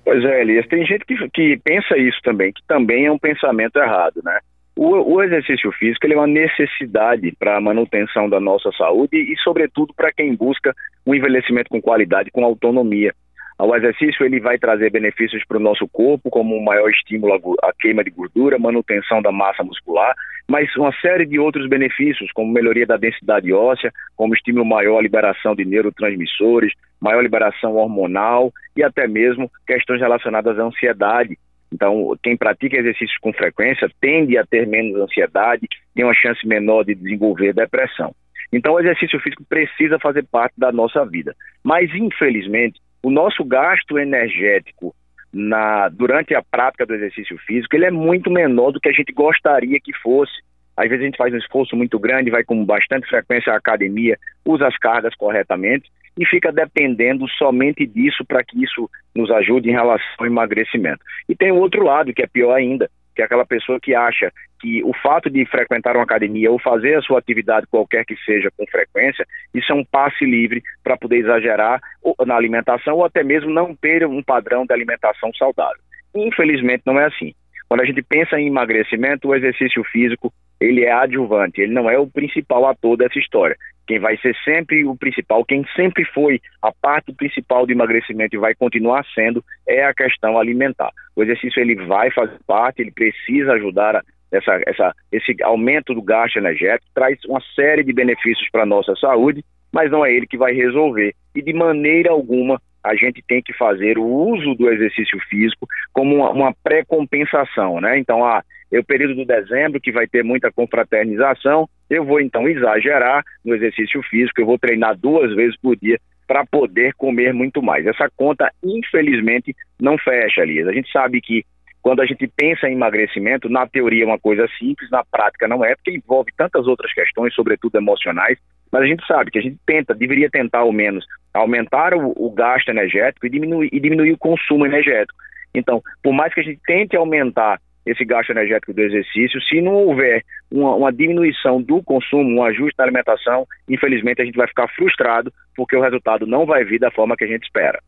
Pois 0.04 0.24
é, 0.24 0.40
Elias, 0.40 0.66
tem 0.68 0.86
gente 0.86 1.04
que, 1.04 1.14
que 1.28 1.60
pensa 1.62 1.98
isso 1.98 2.18
também, 2.22 2.50
que 2.50 2.62
também 2.66 3.04
é 3.04 3.12
um 3.12 3.18
pensamento 3.18 3.76
errado, 3.76 4.22
né? 4.24 4.38
O, 4.80 5.16
o 5.16 5.20
exercício 5.24 5.72
físico 5.72 6.06
é 6.06 6.14
uma 6.14 6.28
necessidade 6.28 7.34
para 7.36 7.56
a 7.56 7.60
manutenção 7.60 8.30
da 8.30 8.38
nossa 8.38 8.70
saúde 8.78 9.16
e, 9.16 9.36
sobretudo, 9.42 9.92
para 9.92 10.12
quem 10.12 10.36
busca 10.36 10.72
um 11.04 11.12
envelhecimento 11.12 11.68
com 11.68 11.82
qualidade, 11.82 12.30
com 12.30 12.44
autonomia. 12.44 13.12
O 13.58 13.74
exercício 13.74 14.24
ele 14.24 14.38
vai 14.38 14.56
trazer 14.56 14.88
benefícios 14.92 15.44
para 15.48 15.56
o 15.56 15.60
nosso 15.60 15.88
corpo, 15.88 16.30
como 16.30 16.56
um 16.56 16.62
maior 16.62 16.88
estímulo 16.90 17.56
à 17.60 17.72
queima 17.72 18.04
de 18.04 18.10
gordura, 18.10 18.56
manutenção 18.56 19.20
da 19.20 19.32
massa 19.32 19.64
muscular, 19.64 20.14
mas 20.48 20.72
uma 20.76 20.92
série 21.00 21.26
de 21.26 21.40
outros 21.40 21.68
benefícios, 21.68 22.30
como 22.30 22.52
melhoria 22.52 22.86
da 22.86 22.96
densidade 22.96 23.52
óssea, 23.52 23.90
como 24.16 24.32
estímulo 24.32 24.64
maior 24.64 25.00
à 25.00 25.02
liberação 25.02 25.56
de 25.56 25.64
neurotransmissores, 25.64 26.72
maior 27.00 27.22
liberação 27.22 27.74
hormonal 27.74 28.52
e 28.76 28.84
até 28.84 29.08
mesmo 29.08 29.50
questões 29.66 30.00
relacionadas 30.00 30.56
à 30.56 30.62
ansiedade. 30.62 31.36
Então, 31.72 32.16
quem 32.22 32.36
pratica 32.36 32.76
exercícios 32.76 33.18
com 33.18 33.32
frequência 33.32 33.90
tende 34.00 34.38
a 34.38 34.46
ter 34.46 34.66
menos 34.66 35.00
ansiedade, 35.00 35.68
tem 35.94 36.04
uma 36.04 36.14
chance 36.14 36.46
menor 36.46 36.84
de 36.84 36.94
desenvolver 36.94 37.52
depressão. 37.52 38.14
Então, 38.52 38.74
o 38.74 38.80
exercício 38.80 39.20
físico 39.20 39.44
precisa 39.46 39.98
fazer 39.98 40.24
parte 40.24 40.54
da 40.56 40.72
nossa 40.72 41.04
vida. 41.04 41.36
Mas, 41.62 41.94
infelizmente, 41.94 42.80
o 43.02 43.10
nosso 43.10 43.44
gasto 43.44 43.98
energético 43.98 44.94
na, 45.32 45.88
durante 45.90 46.34
a 46.34 46.42
prática 46.42 46.86
do 46.86 46.94
exercício 46.94 47.36
físico 47.46 47.76
ele 47.76 47.84
é 47.84 47.90
muito 47.90 48.30
menor 48.30 48.72
do 48.72 48.80
que 48.80 48.88
a 48.88 48.92
gente 48.92 49.12
gostaria 49.12 49.78
que 49.78 49.92
fosse. 49.98 50.32
Às 50.74 50.88
vezes 50.88 51.02
a 51.02 51.06
gente 51.06 51.18
faz 51.18 51.34
um 51.34 51.38
esforço 51.38 51.76
muito 51.76 51.98
grande, 51.98 52.30
vai 52.30 52.44
com 52.44 52.64
bastante 52.64 53.06
frequência 53.08 53.52
à 53.52 53.56
academia, 53.56 54.16
usa 54.44 54.66
as 54.66 54.76
cargas 54.78 55.14
corretamente 55.16 55.90
e 56.18 56.26
fica 56.26 56.52
dependendo 56.52 57.28
somente 57.30 57.86
disso 57.86 58.24
para 58.26 58.42
que 58.42 58.62
isso 58.62 58.90
nos 59.14 59.30
ajude 59.30 59.70
em 59.70 59.72
relação 59.72 60.06
ao 60.18 60.26
emagrecimento. 60.26 60.98
E 61.28 61.36
tem 61.36 61.52
o 61.52 61.56
outro 61.56 61.84
lado, 61.84 62.12
que 62.12 62.22
é 62.22 62.26
pior 62.26 62.52
ainda, 62.52 62.90
que 63.14 63.22
é 63.22 63.24
aquela 63.24 63.46
pessoa 63.46 63.78
que 63.80 63.94
acha 63.94 64.32
que 64.60 64.82
o 64.82 64.92
fato 64.92 65.30
de 65.30 65.44
frequentar 65.46 65.96
uma 65.96 66.02
academia 66.02 66.50
ou 66.50 66.58
fazer 66.58 66.96
a 66.96 67.02
sua 67.02 67.18
atividade 67.18 67.66
qualquer 67.68 68.04
que 68.04 68.16
seja 68.24 68.50
com 68.56 68.66
frequência, 68.66 69.24
isso 69.54 69.70
é 69.70 69.74
um 69.74 69.84
passe 69.84 70.24
livre 70.24 70.62
para 70.82 70.96
poder 70.96 71.18
exagerar 71.18 71.80
na 72.26 72.34
alimentação 72.34 72.96
ou 72.96 73.04
até 73.04 73.22
mesmo 73.22 73.50
não 73.50 73.74
ter 73.74 74.04
um 74.04 74.22
padrão 74.22 74.66
de 74.66 74.72
alimentação 74.72 75.32
saudável. 75.34 75.80
Infelizmente 76.14 76.82
não 76.84 76.98
é 76.98 77.06
assim. 77.06 77.32
Quando 77.68 77.82
a 77.82 77.84
gente 77.84 78.02
pensa 78.02 78.40
em 78.40 78.46
emagrecimento, 78.46 79.28
o 79.28 79.34
exercício 79.34 79.84
físico 79.84 80.32
ele 80.60 80.84
é 80.84 80.92
adjuvante, 80.92 81.60
ele 81.60 81.72
não 81.72 81.88
é 81.88 81.98
o 81.98 82.06
principal 82.06 82.66
ator 82.66 82.96
dessa 82.96 83.18
história. 83.18 83.56
Quem 83.86 83.98
vai 83.98 84.16
ser 84.18 84.36
sempre 84.44 84.84
o 84.84 84.94
principal, 84.96 85.44
quem 85.44 85.64
sempre 85.74 86.04
foi 86.04 86.40
a 86.60 86.70
parte 86.72 87.12
principal 87.12 87.64
do 87.64 87.72
emagrecimento 87.72 88.36
e 88.36 88.38
vai 88.38 88.54
continuar 88.54 89.04
sendo, 89.14 89.42
é 89.66 89.84
a 89.84 89.94
questão 89.94 90.38
alimentar. 90.38 90.90
O 91.16 91.22
exercício 91.22 91.60
ele 91.60 91.74
vai 91.86 92.10
fazer 92.10 92.38
parte, 92.46 92.82
ele 92.82 92.90
precisa 92.90 93.52
ajudar 93.52 93.96
a, 93.96 94.02
essa, 94.30 94.60
essa, 94.66 94.94
esse 95.10 95.42
aumento 95.42 95.94
do 95.94 96.02
gasto 96.02 96.36
energético, 96.36 96.90
traz 96.94 97.18
uma 97.24 97.40
série 97.54 97.82
de 97.82 97.92
benefícios 97.92 98.48
para 98.50 98.64
a 98.64 98.66
nossa 98.66 98.94
saúde, 98.96 99.42
mas 99.72 99.90
não 99.90 100.04
é 100.04 100.12
ele 100.12 100.26
que 100.26 100.36
vai 100.36 100.52
resolver. 100.52 101.14
E 101.34 101.40
de 101.40 101.52
maneira 101.54 102.10
alguma 102.10 102.60
a 102.84 102.94
gente 102.94 103.22
tem 103.26 103.42
que 103.42 103.52
fazer 103.52 103.98
o 103.98 104.04
uso 104.04 104.54
do 104.54 104.70
exercício 104.70 105.18
físico 105.28 105.66
como 105.92 106.16
uma, 106.16 106.30
uma 106.30 106.54
pré-compensação, 106.62 107.80
né? 107.80 107.98
Então, 107.98 108.24
ah, 108.24 108.42
é 108.70 108.78
o 108.78 108.84
período 108.84 109.14
do 109.14 109.24
dezembro 109.24 109.80
que 109.80 109.92
vai 109.92 110.06
ter 110.06 110.22
muita 110.22 110.52
confraternização, 110.52 111.68
eu 111.88 112.04
vou 112.04 112.20
então 112.20 112.48
exagerar 112.48 113.24
no 113.44 113.54
exercício 113.54 114.02
físico, 114.02 114.40
eu 114.40 114.46
vou 114.46 114.58
treinar 114.58 114.96
duas 114.96 115.34
vezes 115.34 115.56
por 115.60 115.76
dia 115.76 115.98
para 116.26 116.44
poder 116.44 116.92
comer 116.94 117.32
muito 117.32 117.62
mais. 117.62 117.86
Essa 117.86 118.10
conta, 118.14 118.52
infelizmente, 118.62 119.56
não 119.80 119.96
fecha, 119.96 120.44
Lias. 120.44 120.68
A 120.68 120.72
gente 120.72 120.92
sabe 120.92 121.20
que 121.22 121.42
quando 121.80 122.00
a 122.00 122.06
gente 122.06 122.26
pensa 122.36 122.68
em 122.68 122.74
emagrecimento, 122.74 123.48
na 123.48 123.66
teoria 123.66 124.02
é 124.02 124.06
uma 124.06 124.18
coisa 124.18 124.46
simples, 124.58 124.90
na 124.90 125.02
prática 125.10 125.48
não 125.48 125.64
é, 125.64 125.74
porque 125.74 125.92
envolve 125.92 126.30
tantas 126.36 126.66
outras 126.66 126.92
questões, 126.92 127.34
sobretudo 127.34 127.78
emocionais, 127.78 128.38
mas 128.70 128.82
a 128.82 128.86
gente 128.86 129.06
sabe 129.06 129.30
que 129.30 129.38
a 129.38 129.42
gente 129.42 129.56
tenta, 129.64 129.94
deveria 129.94 130.28
tentar 130.28 130.58
ao 130.58 130.72
menos 130.72 131.06
aumentar 131.32 131.94
o, 131.94 132.12
o 132.16 132.30
gasto 132.30 132.68
energético 132.68 133.26
e 133.26 133.30
diminuir, 133.30 133.70
e 133.72 133.80
diminuir 133.80 134.12
o 134.12 134.18
consumo 134.18 134.66
energético. 134.66 135.18
Então, 135.54 135.80
por 136.02 136.12
mais 136.12 136.34
que 136.34 136.40
a 136.40 136.42
gente 136.42 136.60
tente 136.66 136.94
aumentar 136.94 137.58
esse 137.90 138.04
gasto 138.04 138.30
energético 138.30 138.72
do 138.72 138.82
exercício. 138.82 139.40
Se 139.42 139.60
não 139.60 139.74
houver 139.74 140.22
uma, 140.50 140.74
uma, 140.74 140.92
diminuição 140.92 141.60
do 141.60 141.82
consumo, 141.82 142.40
um 142.40 142.44
ajuste 142.44 142.74
na 142.78 142.84
alimentação, 142.84 143.46
infelizmente 143.68 144.20
a 144.20 144.24
gente 144.24 144.36
vai 144.36 144.46
ficar 144.46 144.68
frustrado 144.68 145.32
porque 145.56 145.76
o 145.76 145.80
resultado 145.80 146.26
não 146.26 146.44
vai 146.44 146.64
vir 146.64 146.78
da 146.78 146.90
forma 146.90 147.16
que 147.16 147.24
a 147.24 147.28
gente 147.28 147.44
espera. 147.44 147.80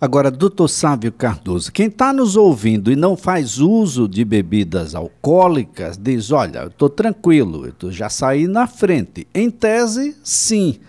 Agora, 0.00 0.32
doutor 0.32 0.66
Sávio 0.66 1.12
Cardoso, 1.12 1.72
quem 1.72 1.86
está 1.86 2.12
nos 2.12 2.34
ouvindo 2.34 2.90
e 2.90 2.96
não 2.96 3.16
faz 3.16 3.58
uso 3.60 4.08
de 4.08 4.24
bebidas 4.24 4.96
alcoólicas, 4.96 5.96
diz: 5.96 6.32
olha, 6.32 6.58
eu 6.58 6.68
estou 6.68 6.90
tranquilo, 6.90 7.66
eu 7.66 7.92
já 7.92 8.08
saí 8.08 8.48
na 8.48 8.66
frente. 8.66 9.28
Em 9.32 9.48
tese, 9.48 10.16
sim, 10.24 10.80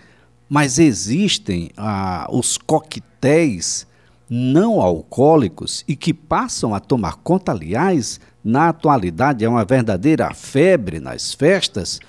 mas 0.48 0.80
existem 0.80 1.70
ah, 1.76 2.26
os 2.28 2.58
coquetéis 2.58 3.86
não 4.28 4.80
alcoólicos 4.80 5.84
e 5.86 5.94
que 5.94 6.14
passam 6.14 6.74
a 6.74 6.80
tomar 6.80 7.16
conta, 7.16 7.52
aliás, 7.52 8.20
na 8.42 8.68
atualidade 8.68 9.44
é 9.44 9.48
uma 9.48 9.64
verdadeira 9.64 10.32
febre 10.34 11.00
nas 11.00 11.32
festas 11.32 12.00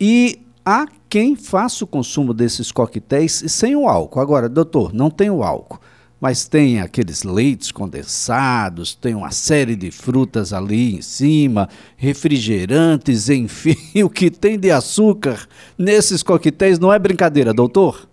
e 0.00 0.40
há 0.64 0.86
quem 1.08 1.36
faça 1.36 1.84
o 1.84 1.86
consumo 1.86 2.32
desses 2.34 2.72
coquetéis 2.72 3.44
sem 3.48 3.76
o 3.76 3.88
álcool. 3.88 4.20
Agora, 4.20 4.48
doutor, 4.48 4.92
não 4.92 5.10
tem 5.10 5.30
o 5.30 5.42
álcool, 5.42 5.80
mas 6.20 6.48
tem 6.48 6.80
aqueles 6.80 7.22
leites 7.22 7.70
condensados, 7.70 8.94
tem 8.94 9.14
uma 9.14 9.30
série 9.30 9.76
de 9.76 9.90
frutas 9.90 10.52
ali 10.52 10.96
em 10.96 11.02
cima, 11.02 11.68
refrigerantes, 11.96 13.28
enfim, 13.30 14.02
o 14.02 14.10
que 14.10 14.30
tem 14.30 14.58
de 14.58 14.70
açúcar 14.70 15.46
nesses 15.76 16.22
coquetéis 16.22 16.78
não 16.78 16.92
é 16.92 16.98
brincadeira, 16.98 17.52
doutor? 17.52 18.08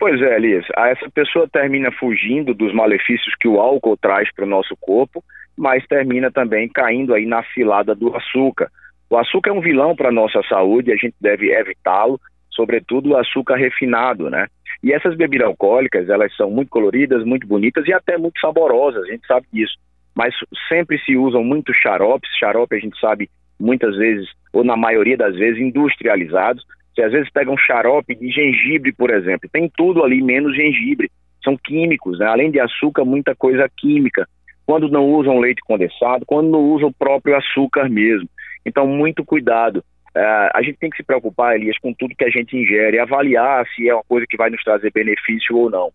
Pois 0.00 0.18
é, 0.22 0.34
Elias. 0.34 0.64
Essa 0.74 1.10
pessoa 1.10 1.46
termina 1.46 1.92
fugindo 1.92 2.54
dos 2.54 2.72
malefícios 2.72 3.34
que 3.38 3.46
o 3.46 3.60
álcool 3.60 3.98
traz 3.98 4.32
para 4.34 4.46
o 4.46 4.48
nosso 4.48 4.74
corpo, 4.80 5.22
mas 5.54 5.86
termina 5.86 6.30
também 6.30 6.70
caindo 6.70 7.12
aí 7.12 7.26
na 7.26 7.44
cilada 7.52 7.94
do 7.94 8.16
açúcar. 8.16 8.70
O 9.10 9.18
açúcar 9.18 9.50
é 9.50 9.52
um 9.52 9.60
vilão 9.60 9.94
para 9.94 10.08
a 10.08 10.12
nossa 10.12 10.42
saúde, 10.48 10.90
a 10.90 10.96
gente 10.96 11.14
deve 11.20 11.52
evitá-lo, 11.52 12.18
sobretudo 12.50 13.10
o 13.10 13.16
açúcar 13.18 13.56
refinado, 13.56 14.30
né? 14.30 14.46
E 14.82 14.90
essas 14.90 15.14
bebidas 15.14 15.48
alcoólicas, 15.48 16.08
elas 16.08 16.34
são 16.34 16.50
muito 16.50 16.70
coloridas, 16.70 17.22
muito 17.22 17.46
bonitas 17.46 17.86
e 17.86 17.92
até 17.92 18.16
muito 18.16 18.40
saborosas, 18.40 19.02
a 19.02 19.12
gente 19.12 19.26
sabe 19.26 19.46
disso. 19.52 19.76
Mas 20.14 20.34
sempre 20.66 20.98
se 21.00 21.14
usam 21.14 21.44
muito 21.44 21.74
xaropes, 21.74 22.30
xarope 22.38 22.74
a 22.74 22.80
gente 22.80 22.98
sabe 22.98 23.28
muitas 23.58 23.94
vezes, 23.96 24.30
ou 24.50 24.64
na 24.64 24.78
maioria 24.78 25.18
das 25.18 25.36
vezes, 25.36 25.60
industrializados, 25.60 26.64
você 26.94 27.02
às 27.02 27.12
vezes 27.12 27.30
pega 27.30 27.50
um 27.50 27.58
xarope 27.58 28.14
de 28.14 28.30
gengibre, 28.30 28.92
por 28.92 29.10
exemplo, 29.10 29.48
tem 29.52 29.70
tudo 29.76 30.04
ali 30.04 30.22
menos 30.22 30.54
gengibre. 30.54 31.10
São 31.42 31.56
químicos, 31.56 32.18
né? 32.18 32.26
além 32.26 32.50
de 32.50 32.60
açúcar, 32.60 33.04
muita 33.04 33.34
coisa 33.34 33.68
química. 33.78 34.28
Quando 34.66 34.88
não 34.88 35.06
usam 35.06 35.38
leite 35.38 35.62
condensado, 35.62 36.26
quando 36.26 36.50
não 36.50 36.60
usam 36.60 36.88
o 36.88 36.92
próprio 36.92 37.36
açúcar 37.36 37.88
mesmo. 37.88 38.28
Então, 38.64 38.86
muito 38.86 39.24
cuidado. 39.24 39.82
Uh, 40.14 40.50
a 40.52 40.62
gente 40.62 40.78
tem 40.78 40.90
que 40.90 40.96
se 40.96 41.02
preocupar, 41.02 41.54
Elias, 41.54 41.78
com 41.78 41.94
tudo 41.94 42.14
que 42.16 42.24
a 42.24 42.30
gente 42.30 42.56
ingere, 42.56 42.98
avaliar 42.98 43.64
se 43.74 43.88
é 43.88 43.94
uma 43.94 44.04
coisa 44.04 44.26
que 44.28 44.36
vai 44.36 44.50
nos 44.50 44.62
trazer 44.62 44.92
benefício 44.92 45.56
ou 45.56 45.70
não. 45.70 45.90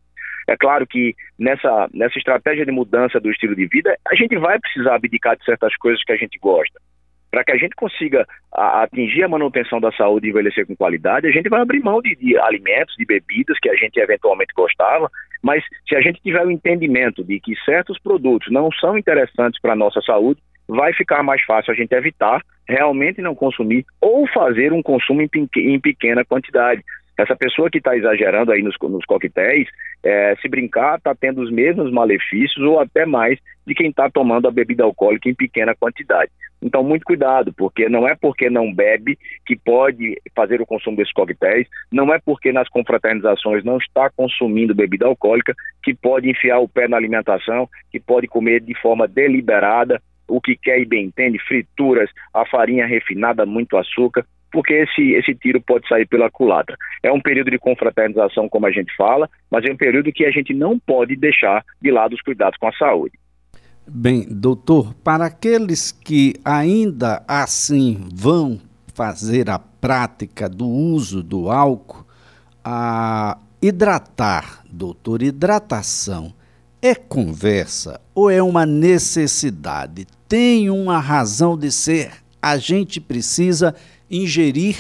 É 0.48 0.56
claro 0.58 0.88
que 0.88 1.14
nessa, 1.38 1.90
nessa 1.94 2.18
estratégia 2.18 2.66
de 2.66 2.72
mudança 2.72 3.20
do 3.20 3.30
estilo 3.30 3.56
de 3.56 3.68
vida, 3.68 3.96
a 4.08 4.16
gente 4.16 4.36
vai 4.38 4.60
precisar 4.60 4.96
abdicar 4.96 5.38
de 5.38 5.44
certas 5.44 5.75
coisas 5.78 6.04
que 6.04 6.12
a 6.12 6.18
gente 6.18 6.40
gosta 6.40 6.80
para 7.36 7.44
que 7.44 7.51
a 7.51 7.58
gente 7.58 7.75
consiga 7.75 8.25
a, 8.54 8.84
atingir 8.84 9.24
a 9.24 9.27
manutenção 9.27 9.82
da 9.82 9.92
saúde 9.92 10.25
e 10.25 10.30
envelhecer 10.30 10.65
com 10.65 10.74
qualidade, 10.74 11.27
a 11.27 11.32
gente 11.32 11.50
vai 11.50 11.60
abrir 11.60 11.84
mão 11.84 12.01
de, 12.01 12.15
de, 12.15 12.38
alimentos, 12.38 12.96
de 12.98 13.04
bebidas 13.04 13.60
que 13.62 13.70
a 13.70 13.75
gente 13.75 14.00
eventualmente 14.00 14.54
gostava, 14.56 15.12
mas 15.44 15.62
se 15.86 15.98
a 15.98 16.01
gente 16.01 16.22
tiver 16.22 16.46
o 16.46 16.50
entendimento 16.50 17.25
de 17.25 17.38
que 17.42 17.54
certos 17.65 18.00
produtos 18.00 18.50
não 18.54 18.72
são 18.72 18.98
interessantes 18.98 19.60
para 19.60 19.74
a 19.74 19.75
nossa 19.75 20.00
saúde, 20.00 20.39
vai 20.65 20.94
ficar 20.94 21.24
mais 21.24 21.44
fácil 21.44 21.74
a 21.74 21.75
gente 21.75 21.92
evitar, 21.94 22.42
realmente 22.70 23.22
não 23.22 23.36
consumir 23.36 23.86
ou 24.00 24.25
fazer 24.30 24.72
um 24.72 24.82
consumo 24.82 25.22
em, 25.22 25.30
em 25.58 25.80
pequena 25.82 26.24
quantidade. 26.24 26.82
Essa 27.18 27.36
pessoa 27.36 27.70
que 27.70 27.80
está 27.80 27.98
exagerando 27.98 28.54
aí 28.54 28.62
nos, 28.62 28.75
nos 28.82 29.06
coquetéis, 29.06 29.68
é, 30.04 30.36
se 30.42 30.48
brincar, 30.48 30.98
está 30.98 31.13
tendo 31.13 31.42
os 31.42 31.51
mesmos 31.51 31.92
malefícios 31.92 32.63
ou 32.65 32.80
até 32.80 33.06
mais 33.06 33.39
de 33.68 33.74
quem 33.74 33.89
está 33.89 34.10
tomando 34.10 34.48
a 34.48 34.51
bebida 34.51 34.84
alcoólica 34.84 35.30
em 35.30 35.36
pequena 35.36 35.75
quantidade. 35.75 36.32
Então, 36.66 36.84
muito 36.84 37.04
cuidado, 37.04 37.54
porque 37.54 37.88
não 37.88 38.08
é 38.08 38.16
porque 38.20 38.50
não 38.50 38.74
bebe 38.74 39.20
que 39.46 39.56
pode 39.56 40.20
fazer 40.36 40.60
o 40.60 40.66
consumo 40.66 40.98
desses 40.98 41.14
coquetéis, 41.14 41.68
não 41.92 42.12
é 42.12 42.18
porque 42.18 42.52
nas 42.52 42.68
confraternizações 42.70 43.64
não 43.64 43.78
está 43.78 44.10
consumindo 44.10 44.74
bebida 44.74 45.06
alcoólica 45.06 45.54
que 45.84 45.94
pode 45.94 46.28
enfiar 46.28 46.58
o 46.58 46.68
pé 46.68 46.88
na 46.88 46.98
alimentação, 46.98 47.70
que 47.92 48.00
pode 48.00 48.28
comer 48.28 48.62
de 48.62 48.74
forma 48.82 49.08
deliberada 49.08 50.02
o 50.28 50.42
que 50.42 50.58
quer 50.58 50.80
e 50.80 50.86
bem 50.86 51.06
entende, 51.06 51.38
frituras, 51.38 52.10
a 52.34 52.44
farinha 52.48 52.88
refinada, 52.88 53.46
muito 53.46 53.78
açúcar 53.78 54.26
porque 54.52 54.74
esse, 54.74 55.12
esse 55.12 55.36
tiro 55.36 55.60
pode 55.60 55.86
sair 55.86 56.08
pela 56.08 56.32
culatra. 56.32 56.78
É 57.04 57.12
um 57.12 57.20
período 57.20 57.52
de 57.52 57.60
confraternização, 57.60 58.48
como 58.48 58.66
a 58.66 58.72
gente 58.72 58.96
fala, 58.96 59.30
mas 59.52 59.66
é 59.66 59.72
um 59.72 59.76
período 59.76 60.14
que 60.14 60.26
a 60.26 60.32
gente 60.32 60.54
não 60.54 60.80
pode 60.80 61.14
deixar 61.18 61.62
de 61.82 61.92
lado 61.92 62.14
os 62.14 62.22
cuidados 62.22 62.58
com 62.58 62.70
a 62.70 62.72
saúde. 62.72 63.20
Bem, 63.88 64.25
doutor, 64.27 64.96
para 65.04 65.27
aqueles 65.27 65.92
que 65.92 66.34
ainda 66.44 67.24
assim 67.27 68.08
vão 68.12 68.60
fazer 68.96 69.48
a 69.48 69.60
prática 69.60 70.50
do 70.50 70.68
uso 70.68 71.22
do 71.22 71.51
álcool, 71.51 72.04
a 72.63 73.38
hidratar, 73.62 74.63
doutor, 74.72 75.22
hidratação 75.22 76.34
é 76.82 76.96
conversa 76.96 78.01
ou 78.15 78.32
é 78.32 78.42
uma 78.42 78.65
necessidade? 78.65 80.08
Tem 80.27 80.68
uma 80.72 80.98
razão 80.98 81.56
de 81.56 81.72
ser? 81.72 82.12
A 82.42 82.58
gente 82.58 83.00
precisa 83.00 83.75
ingerir 84.10 84.77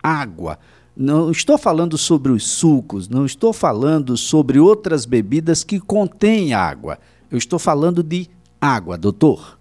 água. 0.00 0.60
Não 0.96 1.32
estou 1.32 1.58
falando 1.58 1.98
sobre 1.98 2.30
os 2.30 2.46
sucos, 2.46 3.08
não 3.08 3.26
estou 3.26 3.52
falando 3.52 4.16
sobre 4.16 4.60
outras 4.60 5.04
bebidas 5.04 5.64
que 5.64 5.80
contêm 5.80 6.54
água. 6.54 7.00
Eu 7.28 7.36
estou 7.36 7.58
falando 7.58 8.00
de 8.00 8.30
água, 8.64 8.96
doutor. 8.96 9.58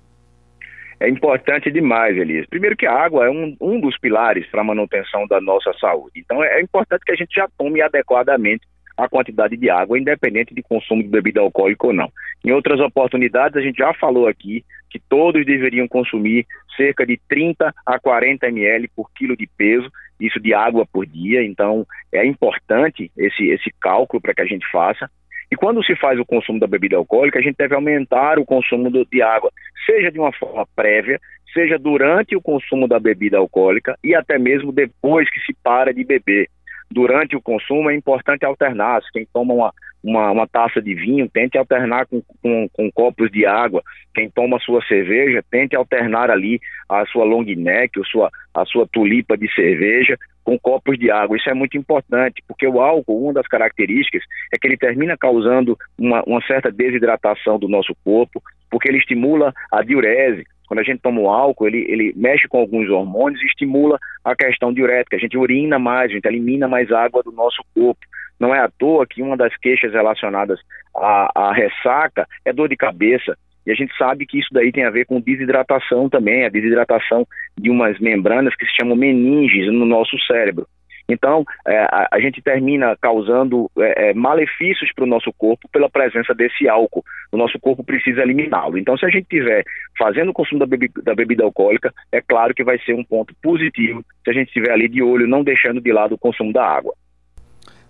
É 0.99 1.09
importante 1.09 1.69
demais, 1.69 2.15
Elias. 2.15 2.45
Primeiro 2.47 2.77
que 2.77 2.85
a 2.85 2.93
água 2.93 3.25
é 3.25 3.29
um, 3.29 3.55
um 3.59 3.79
dos 3.81 3.97
pilares 3.99 4.47
para 4.47 4.61
a 4.61 4.63
manutenção 4.63 5.27
da 5.27 5.41
nossa 5.41 5.73
saúde. 5.73 6.13
Então 6.15 6.41
é 6.41 6.61
importante 6.61 7.03
que 7.05 7.11
a 7.11 7.15
gente 7.15 7.35
já 7.35 7.47
tome 7.57 7.81
adequadamente 7.81 8.65
a 8.95 9.09
quantidade 9.09 9.57
de 9.57 9.69
água, 9.69 9.99
independente 9.99 10.53
de 10.53 10.61
consumo 10.61 11.03
de 11.03 11.09
bebida 11.09 11.41
alcoólica 11.41 11.87
ou 11.87 11.93
não. 11.93 12.09
Em 12.45 12.51
outras 12.51 12.79
oportunidades, 12.79 13.57
a 13.57 13.61
gente 13.61 13.77
já 13.77 13.93
falou 13.95 14.27
aqui 14.27 14.63
que 14.89 14.99
todos 15.09 15.45
deveriam 15.45 15.87
consumir 15.87 16.45
cerca 16.77 17.05
de 17.05 17.19
30 17.27 17.73
a 17.85 17.99
40 17.99 18.47
ml 18.47 18.87
por 18.95 19.11
quilo 19.11 19.35
de 19.35 19.47
peso, 19.57 19.89
isso 20.19 20.39
de 20.39 20.53
água 20.53 20.85
por 20.85 21.05
dia. 21.05 21.43
Então, 21.43 21.85
é 22.13 22.25
importante 22.25 23.11
esse, 23.17 23.49
esse 23.49 23.71
cálculo 23.81 24.21
para 24.21 24.33
que 24.33 24.41
a 24.41 24.45
gente 24.45 24.65
faça. 24.71 25.09
E 25.53 25.55
quando 25.55 25.85
se 25.85 25.95
faz 25.95 26.19
o 26.19 26.25
consumo 26.25 26.59
da 26.59 26.65
bebida 26.65 26.97
alcoólica, 26.97 27.37
a 27.37 27.41
gente 27.43 27.57
deve 27.57 27.75
aumentar 27.75 28.39
o 28.39 28.43
consumo 28.43 28.89
do, 28.89 29.05
de 29.05 29.21
água, 29.21 29.51
seja 29.85 30.11
de 30.11 30.19
uma 30.19 30.33
forma 30.33 30.65
prévia, 30.75 31.19
seja 31.53 31.77
durante 31.77 32.35
o 32.35 32.41
consumo 32.41 32.87
da 32.87 32.99
bebida 32.99 33.37
alcoólica 33.37 33.95
e 34.03 34.15
até 34.15 34.39
mesmo 34.39 34.71
depois 34.71 35.29
que 35.29 35.39
se 35.41 35.55
para 35.63 35.93
de 35.93 36.03
beber 36.03 36.49
durante 36.89 37.35
o 37.35 37.41
consumo 37.41 37.91
é 37.91 37.95
importante 37.95 38.43
alternar. 38.43 39.03
Se 39.03 39.11
quem 39.11 39.27
toma 39.31 39.53
uma, 39.53 39.73
uma, 40.03 40.31
uma 40.31 40.47
taça 40.47 40.81
de 40.81 40.95
vinho, 40.95 41.29
tente 41.29 41.55
alternar 41.55 42.07
com, 42.07 42.19
com, 42.41 42.67
com, 42.73 42.91
copos 42.91 43.29
de 43.29 43.45
água. 43.45 43.83
Quem 44.15 44.31
toma 44.31 44.57
sua 44.59 44.83
cerveja, 44.87 45.45
tente 45.51 45.75
alternar 45.75 46.31
ali 46.31 46.59
a 46.89 47.05
sua 47.05 47.25
long 47.25 47.45
neck, 47.45 47.99
a 47.99 48.03
sua, 48.05 48.31
a 48.55 48.65
sua 48.65 48.87
tulipa 48.91 49.37
de 49.37 49.47
cerveja 49.53 50.17
com 50.43 50.59
copos 50.59 50.97
de 50.97 51.09
água. 51.09 51.37
Isso 51.37 51.49
é 51.49 51.53
muito 51.53 51.77
importante, 51.77 52.43
porque 52.47 52.67
o 52.67 52.81
álcool, 52.81 53.23
uma 53.23 53.33
das 53.33 53.47
características 53.47 54.23
é 54.53 54.57
que 54.57 54.67
ele 54.67 54.77
termina 54.77 55.17
causando 55.17 55.77
uma, 55.97 56.23
uma 56.23 56.41
certa 56.45 56.71
desidratação 56.71 57.57
do 57.57 57.67
nosso 57.67 57.95
corpo, 58.03 58.41
porque 58.69 58.89
ele 58.89 58.97
estimula 58.97 59.53
a 59.71 59.81
diurese, 59.81 60.43
quando 60.67 60.79
a 60.79 60.83
gente 60.83 61.01
toma 61.01 61.21
o 61.21 61.29
álcool, 61.29 61.67
ele, 61.67 61.85
ele 61.87 62.13
mexe 62.15 62.47
com 62.47 62.57
alguns 62.57 62.89
hormônios 62.89 63.41
e 63.41 63.45
estimula 63.45 63.99
a 64.23 64.35
questão 64.35 64.73
diurética. 64.73 65.15
A 65.15 65.19
gente 65.19 65.37
urina 65.37 65.77
mais, 65.77 66.09
a 66.09 66.13
gente 66.15 66.25
elimina 66.25 66.67
mais 66.67 66.91
água 66.91 67.21
do 67.21 67.31
nosso 67.31 67.63
corpo. 67.75 68.01
Não 68.39 68.55
é 68.55 68.59
à 68.59 68.69
toa 68.69 69.05
que 69.05 69.21
uma 69.21 69.37
das 69.37 69.55
queixas 69.57 69.93
relacionadas 69.93 70.59
à, 70.95 71.31
à 71.35 71.53
ressaca 71.53 72.27
é 72.43 72.51
dor 72.51 72.69
de 72.69 72.75
cabeça. 72.75 73.37
E 73.65 73.71
a 73.71 73.75
gente 73.75 73.95
sabe 73.97 74.25
que 74.25 74.39
isso 74.39 74.49
daí 74.51 74.71
tem 74.71 74.83
a 74.85 74.89
ver 74.89 75.05
com 75.05 75.21
desidratação 75.21 76.09
também, 76.09 76.45
a 76.45 76.49
desidratação 76.49 77.25
de 77.57 77.69
umas 77.69 77.99
membranas 77.99 78.55
que 78.55 78.65
se 78.65 78.71
chamam 78.79 78.95
meninges 78.95 79.71
no 79.71 79.85
nosso 79.85 80.17
cérebro. 80.27 80.67
Então, 81.07 81.43
é, 81.67 81.77
a, 81.79 82.07
a, 82.13 82.19
gente 82.19 82.41
termina 82.41 82.95
causando 83.01 83.69
é, 83.77 84.09
é 84.09 84.13
malefícios 84.13 84.91
para 84.93 85.03
o 85.03 85.07
nosso 85.07 85.31
corpo 85.33 85.67
pela 85.71 85.89
presença 85.89 86.33
desse 86.33 86.67
álcool. 86.67 87.03
O 87.31 87.37
nosso 87.37 87.59
corpo 87.59 87.83
precisa 87.83 88.21
eliminá-lo. 88.21 88.77
Então, 88.77 88.97
se 88.97 89.05
a 89.05 89.09
gente 89.09 89.23
estiver 89.23 89.63
fazendo 89.97 90.29
o 90.29 90.33
consumo 90.33 90.59
da, 90.59 90.65
bebi 90.65 90.89
da 91.03 91.13
bebida 91.13 91.43
alcoólica, 91.43 91.93
é 92.11 92.21
claro 92.21 92.53
que 92.53 92.63
vai 92.63 92.79
ser 92.79 92.93
um 92.93 93.03
ponto 93.03 93.35
positivo 93.41 94.03
se 94.23 94.31
a 94.31 94.33
gente 94.33 94.47
estiver 94.47 94.71
ali 94.71 94.87
de 94.87 95.03
olho, 95.03 95.27
não 95.27 95.43
deixando 95.43 95.81
de 95.81 95.91
lado 95.91 96.15
o 96.15 96.17
consumo 96.17 96.53
da 96.53 96.65
água. 96.65 96.93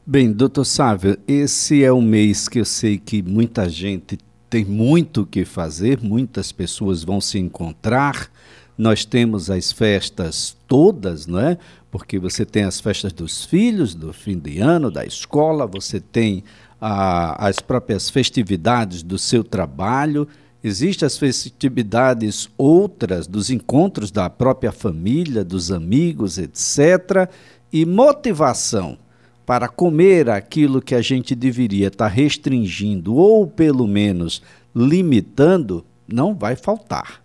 Bem, 0.06 0.34
doutor 0.34 0.66
Sávio, 0.66 1.16
esse 1.28 1.84
é 1.84 1.94
um 1.94 2.02
mês 2.02 2.50
que 2.50 2.60
eu 2.60 2.66
sei 2.66 2.98
que 2.98 3.22
muita 3.22 3.70
gente 3.70 4.18
tem 4.54 4.64
muito 4.64 5.26
que 5.26 5.46
fazer, 5.46 6.00
muitas 6.00 6.52
pessoas 6.52 7.04
vão 7.04 7.20
se 7.20 7.40
encontrar. 7.40 8.30
Nós 8.78 9.04
temos 9.04 9.50
as 9.50 9.72
festas 9.72 10.56
todas, 10.68 11.26
não 11.26 11.40
é? 11.40 11.58
porque 11.90 12.20
você 12.20 12.46
tem 12.46 12.64
as 12.64 12.80
festas 12.80 13.12
dos 13.12 13.44
filhos, 13.44 13.96
do 13.96 14.14
fim 14.14 14.38
de 14.38 14.60
ano, 14.60 14.92
da 14.92 15.04
escola, 15.04 15.66
você 15.66 16.00
tem 16.00 16.44
a, 16.80 17.48
as 17.48 17.60
próprias 17.62 18.12
festividades 18.12 19.02
do 19.02 19.18
seu 19.18 19.44
trabalho, 19.44 20.28
existem 20.64 21.04
as 21.04 21.18
festividades 21.18 22.48
outras, 22.56 23.26
dos 23.26 23.50
encontros 23.50 24.12
da 24.12 24.30
própria 24.30 24.72
família, 24.72 25.44
dos 25.44 25.72
amigos, 25.72 26.38
etc. 26.38 27.28
E 27.72 27.88
motivação 27.88 29.00
para 29.46 29.68
comer 29.68 30.30
aquilo 30.30 30.82
que 30.82 30.96
a 30.96 31.02
gente 31.02 31.36
deveria 31.36 31.88
estar 31.88 32.08
restringindo 32.08 33.16
ou 33.16 33.46
pelo 33.46 33.88
menos 33.88 34.42
limitando, 34.76 35.86
não 36.08 36.34
vai 36.34 36.56
faltar. 36.56 37.22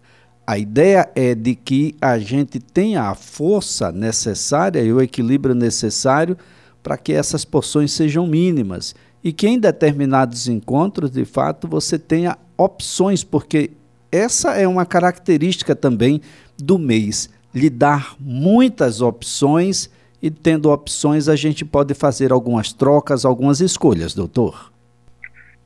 A 0.46 0.58
ideia 0.58 1.08
é 1.14 1.34
de 1.34 1.54
que 1.54 1.94
a 2.00 2.18
gente 2.18 2.58
tenha 2.58 3.02
a 3.02 3.14
força 3.14 3.92
necessária 3.92 4.80
e 4.80 4.92
o 4.92 5.00
equilíbrio 5.00 5.54
necessário 5.54 6.36
para 6.82 6.96
que 6.96 7.12
essas 7.12 7.44
porções 7.44 7.92
sejam 7.92 8.26
mínimas 8.26 8.94
e 9.22 9.32
que 9.32 9.46
em 9.46 9.58
determinados 9.58 10.48
encontros, 10.48 11.10
de 11.10 11.24
fato, 11.24 11.68
você 11.68 11.98
tenha 11.98 12.38
opções, 12.56 13.22
porque 13.22 13.72
essa 14.10 14.52
é 14.52 14.66
uma 14.66 14.86
característica 14.86 15.76
também 15.76 16.20
do 16.56 16.78
mês, 16.78 17.28
lhe 17.54 17.68
dar 17.68 18.16
muitas 18.18 19.00
opções 19.00 19.90
e 20.22 20.30
tendo 20.30 20.70
opções 20.70 21.28
a 21.28 21.36
gente 21.36 21.64
pode 21.64 21.94
fazer 21.94 22.32
algumas 22.32 22.72
trocas, 22.72 23.24
algumas 23.24 23.60
escolhas, 23.60 24.14
doutor. 24.14 24.72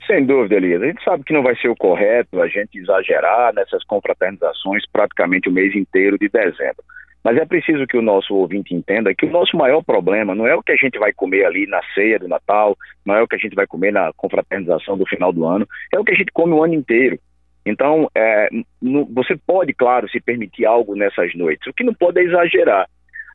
Sem 0.07 0.25
dúvida, 0.27 0.57
Elias. 0.57 0.83
A 0.83 0.87
gente 0.87 1.05
sabe 1.05 1.25
que 1.25 1.33
não 1.33 1.43
vai 1.43 1.57
ser 1.57 1.69
o 1.69 1.77
correto 1.77 2.41
a 2.41 2.49
gente 2.49 2.79
exagerar 2.79 3.55
nessas 3.55 3.85
confraternizações 3.85 4.85
praticamente 4.93 5.49
o 5.49 5.53
mês 5.53 5.75
inteiro 5.75 6.19
de 6.19 6.29
dezembro. 6.29 6.85
Mas 7.25 7.37
é 7.37 7.45
preciso 7.45 7.87
que 7.87 7.97
o 7.97 8.03
nosso 8.03 8.35
ouvinte 8.35 8.75
entenda 8.75 9.15
que 9.15 9.25
o 9.25 9.31
nosso 9.31 9.57
maior 9.57 9.83
problema 9.83 10.35
não 10.35 10.47
é 10.47 10.55
o 10.57 10.63
que 10.63 10.73
a 10.73 10.77
gente 10.77 10.99
vai 10.99 11.13
comer 11.13 11.45
ali 11.45 11.67
na 11.69 11.81
ceia 11.95 12.19
do 12.19 12.27
Natal, 12.27 12.77
não 13.07 13.15
é 13.15 13.23
o 13.23 13.29
que 13.29 13.37
a 13.37 13.39
gente 13.39 13.55
vai 13.55 13.67
comer 13.67 13.93
na 13.93 14.13
confraternização 14.17 14.99
do 14.99 15.07
final 15.07 15.33
do 15.33 15.47
ano, 15.47 15.67
é 15.95 15.99
o 16.01 16.05
que 16.05 16.13
a 16.13 16.17
gente 16.17 16.33
come 16.33 16.53
o 16.53 16.65
ano 16.65 16.75
inteiro. 16.75 17.19
Então, 17.65 18.11
é, 18.13 18.49
no, 18.81 19.05
você 19.07 19.37
pode, 19.47 19.73
claro, 19.73 20.09
se 20.09 20.21
permitir 20.21 20.67
algo 20.67 20.97
nessas 20.97 21.33
noites. 21.35 21.65
O 21.69 21.73
que 21.73 21.85
não 21.85 21.95
pode 21.95 22.19
é 22.19 22.25
exagerar. 22.25 22.89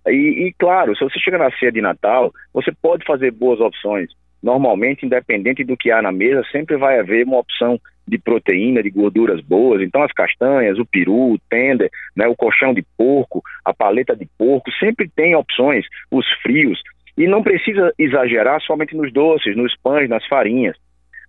E, 0.09 0.47
e, 0.47 0.53
claro, 0.57 0.95
se 0.95 1.03
você 1.03 1.19
chega 1.19 1.37
na 1.37 1.51
ceia 1.57 1.71
de 1.71 1.81
Natal, 1.81 2.31
você 2.53 2.71
pode 2.81 3.05
fazer 3.05 3.31
boas 3.31 3.59
opções 3.59 4.09
normalmente, 4.41 5.05
independente 5.05 5.63
do 5.63 5.75
que 5.75 5.91
há 5.91 6.01
na 6.01 6.11
mesa, 6.11 6.43
sempre 6.51 6.77
vai 6.77 6.99
haver 6.99 7.25
uma 7.25 7.39
opção 7.39 7.79
de 8.07 8.17
proteína, 8.17 8.81
de 8.81 8.89
gorduras 8.89 9.41
boas. 9.41 9.81
Então, 9.81 10.01
as 10.01 10.11
castanhas, 10.13 10.79
o 10.79 10.85
peru, 10.85 11.33
o 11.33 11.39
tender, 11.49 11.89
né, 12.15 12.27
o 12.27 12.35
colchão 12.35 12.73
de 12.73 12.83
porco, 12.97 13.43
a 13.65 13.73
paleta 13.73 14.15
de 14.15 14.27
porco, 14.37 14.71
sempre 14.79 15.09
tem 15.13 15.35
opções, 15.35 15.85
os 16.09 16.25
frios. 16.41 16.81
E 17.17 17.27
não 17.27 17.43
precisa 17.43 17.91
exagerar 17.97 18.61
somente 18.61 18.95
nos 18.95 19.11
doces, 19.11 19.57
nos 19.57 19.75
pães, 19.83 20.07
nas 20.07 20.25
farinhas. 20.27 20.77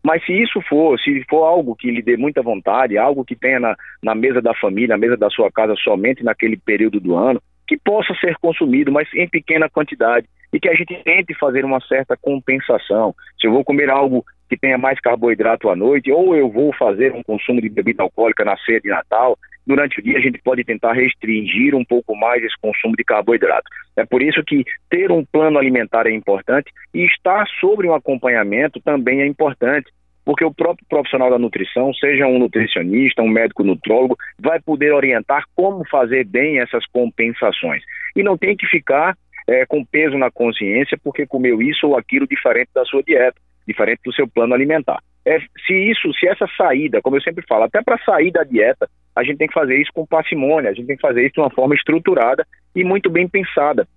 Mas 0.04 0.24
se 0.24 0.32
isso 0.32 0.60
for, 0.68 0.98
se 1.00 1.24
for 1.28 1.44
algo 1.44 1.74
que 1.74 1.90
lhe 1.90 2.02
dê 2.02 2.16
muita 2.16 2.40
vontade, 2.40 2.96
algo 2.96 3.24
que 3.24 3.34
tenha 3.34 3.58
na, 3.58 3.76
na 4.00 4.14
mesa 4.14 4.40
da 4.40 4.54
família, 4.54 4.94
na 4.94 4.98
mesa 4.98 5.16
da 5.16 5.28
sua 5.28 5.50
casa 5.50 5.74
somente 5.76 6.22
naquele 6.22 6.56
período 6.56 7.00
do 7.00 7.16
ano, 7.16 7.42
que 7.68 7.76
possa 7.76 8.14
ser 8.14 8.34
consumido, 8.40 8.90
mas 8.90 9.06
em 9.14 9.28
pequena 9.28 9.68
quantidade, 9.68 10.26
e 10.52 10.58
que 10.58 10.68
a 10.68 10.74
gente 10.74 10.96
tente 11.04 11.34
fazer 11.34 11.64
uma 11.64 11.80
certa 11.82 12.16
compensação. 12.16 13.14
Se 13.38 13.46
eu 13.46 13.52
vou 13.52 13.62
comer 13.62 13.90
algo 13.90 14.24
que 14.48 14.56
tenha 14.56 14.78
mais 14.78 14.98
carboidrato 14.98 15.68
à 15.68 15.76
noite, 15.76 16.10
ou 16.10 16.34
eu 16.34 16.50
vou 16.50 16.72
fazer 16.72 17.12
um 17.12 17.22
consumo 17.22 17.60
de 17.60 17.68
bebida 17.68 18.02
alcoólica 18.02 18.44
na 18.46 18.56
ceia 18.56 18.80
de 18.80 18.88
Natal, 18.88 19.38
durante 19.66 20.00
o 20.00 20.02
dia 20.02 20.16
a 20.16 20.20
gente 20.22 20.40
pode 20.42 20.64
tentar 20.64 20.94
restringir 20.94 21.74
um 21.74 21.84
pouco 21.84 22.16
mais 22.16 22.42
esse 22.42 22.56
consumo 22.58 22.96
de 22.96 23.04
carboidrato. 23.04 23.68
É 23.94 24.06
por 24.06 24.22
isso 24.22 24.42
que 24.42 24.64
ter 24.88 25.12
um 25.12 25.22
plano 25.22 25.58
alimentar 25.58 26.06
é 26.06 26.10
importante 26.10 26.72
e 26.94 27.04
estar 27.04 27.46
sobre 27.60 27.86
um 27.86 27.94
acompanhamento 27.94 28.80
também 28.80 29.20
é 29.20 29.26
importante 29.26 29.92
porque 30.28 30.44
o 30.44 30.52
próprio 30.52 30.84
profissional 30.90 31.30
da 31.30 31.38
nutrição, 31.38 31.90
seja 31.94 32.26
um 32.26 32.38
nutricionista, 32.38 33.22
um 33.22 33.30
médico 33.30 33.64
nutrólogo, 33.64 34.14
vai 34.38 34.60
poder 34.60 34.92
orientar 34.92 35.44
como 35.56 35.88
fazer 35.88 36.22
bem 36.26 36.60
essas 36.60 36.84
compensações. 36.92 37.82
E 38.14 38.22
não 38.22 38.36
tem 38.36 38.54
que 38.54 38.66
ficar 38.66 39.16
é, 39.48 39.64
com 39.64 39.82
peso 39.82 40.18
na 40.18 40.30
consciência 40.30 40.98
porque 41.02 41.26
comeu 41.26 41.62
isso 41.62 41.86
ou 41.86 41.96
aquilo 41.96 42.26
diferente 42.28 42.68
da 42.74 42.84
sua 42.84 43.02
dieta, 43.02 43.40
diferente 43.66 44.00
do 44.04 44.12
seu 44.12 44.28
plano 44.28 44.52
alimentar. 44.52 44.98
É, 45.24 45.38
se 45.66 45.72
isso, 45.72 46.12
se 46.12 46.28
essa 46.28 46.46
saída, 46.58 47.00
como 47.00 47.16
eu 47.16 47.22
sempre 47.22 47.42
falo, 47.48 47.62
até 47.62 47.80
para 47.82 47.96
sair 48.04 48.30
da 48.30 48.44
dieta, 48.44 48.86
a 49.16 49.24
gente 49.24 49.38
tem 49.38 49.48
que 49.48 49.54
fazer 49.54 49.80
isso 49.80 49.92
com 49.94 50.04
parcimônia, 50.04 50.68
a 50.68 50.74
gente 50.74 50.88
tem 50.88 50.96
que 50.96 51.08
fazer 51.08 51.22
isso 51.22 51.36
de 51.36 51.40
uma 51.40 51.50
forma 51.50 51.74
estruturada 51.74 52.46
e 52.76 52.84
muito 52.84 53.08
bem 53.08 53.26
pensada. 53.26 53.88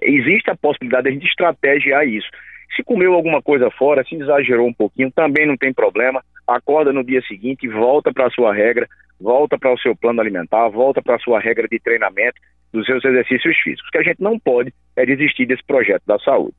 Existe 0.00 0.50
a 0.50 0.56
possibilidade 0.56 1.02
de 1.02 1.10
a 1.10 1.12
gente 1.12 1.28
estrategiar 1.28 2.08
isso. 2.08 2.28
Se 2.74 2.82
comeu 2.82 3.14
alguma 3.14 3.40
coisa 3.40 3.70
fora, 3.70 4.04
se 4.04 4.16
exagerou 4.16 4.66
um 4.66 4.72
pouquinho, 4.72 5.10
também 5.10 5.46
não 5.46 5.56
tem 5.56 5.72
problema. 5.72 6.22
acorda 6.46 6.92
no 6.92 7.04
dia 7.04 7.22
seguinte, 7.22 7.68
volta 7.68 8.12
para 8.12 8.26
a 8.26 8.30
sua 8.30 8.52
regra, 8.52 8.88
volta 9.20 9.58
para 9.58 9.72
o 9.72 9.78
seu 9.78 9.94
plano 9.96 10.20
alimentar, 10.20 10.68
volta 10.68 11.02
para 11.02 11.16
a 11.16 11.18
sua 11.18 11.40
regra 11.40 11.66
de 11.68 11.78
treinamento 11.78 12.40
dos 12.72 12.84
seus 12.86 13.04
exercícios 13.04 13.56
físicos. 13.58 13.88
O 13.88 13.92
que 13.92 13.98
a 13.98 14.02
gente 14.02 14.20
não 14.20 14.38
pode 14.38 14.72
é 14.96 15.06
desistir 15.06 15.46
desse 15.46 15.64
projeto 15.64 16.02
da 16.06 16.18
saúde. 16.18 16.54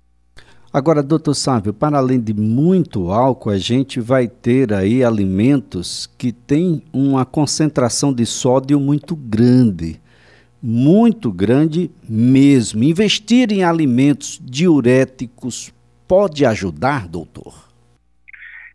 Agora, 0.73 1.01
doutor 1.01 1.33
Sávio, 1.33 1.73
para 1.73 1.97
além 1.97 2.19
de 2.19 2.33
muito 2.33 3.09
álcool, 3.09 3.51
a 3.51 3.57
gente 3.57 4.01
vai 4.01 4.27
ter 4.27 4.73
aí 4.73 5.03
alimentos 5.03 6.07
que 6.17 6.31
têm 6.31 6.83
uma 6.91 7.25
concentração 7.25 8.13
de 8.13 8.25
sódio 8.25 8.79
muito 8.79 9.15
grande. 9.15 9.99
Muito 10.61 11.31
grande 11.31 11.89
mesmo. 12.07 12.83
Investir 12.83 13.51
em 13.51 13.63
alimentos 13.63 14.39
diuréticos 14.43 15.73
pode 16.07 16.45
ajudar, 16.45 17.07
doutor? 17.07 17.67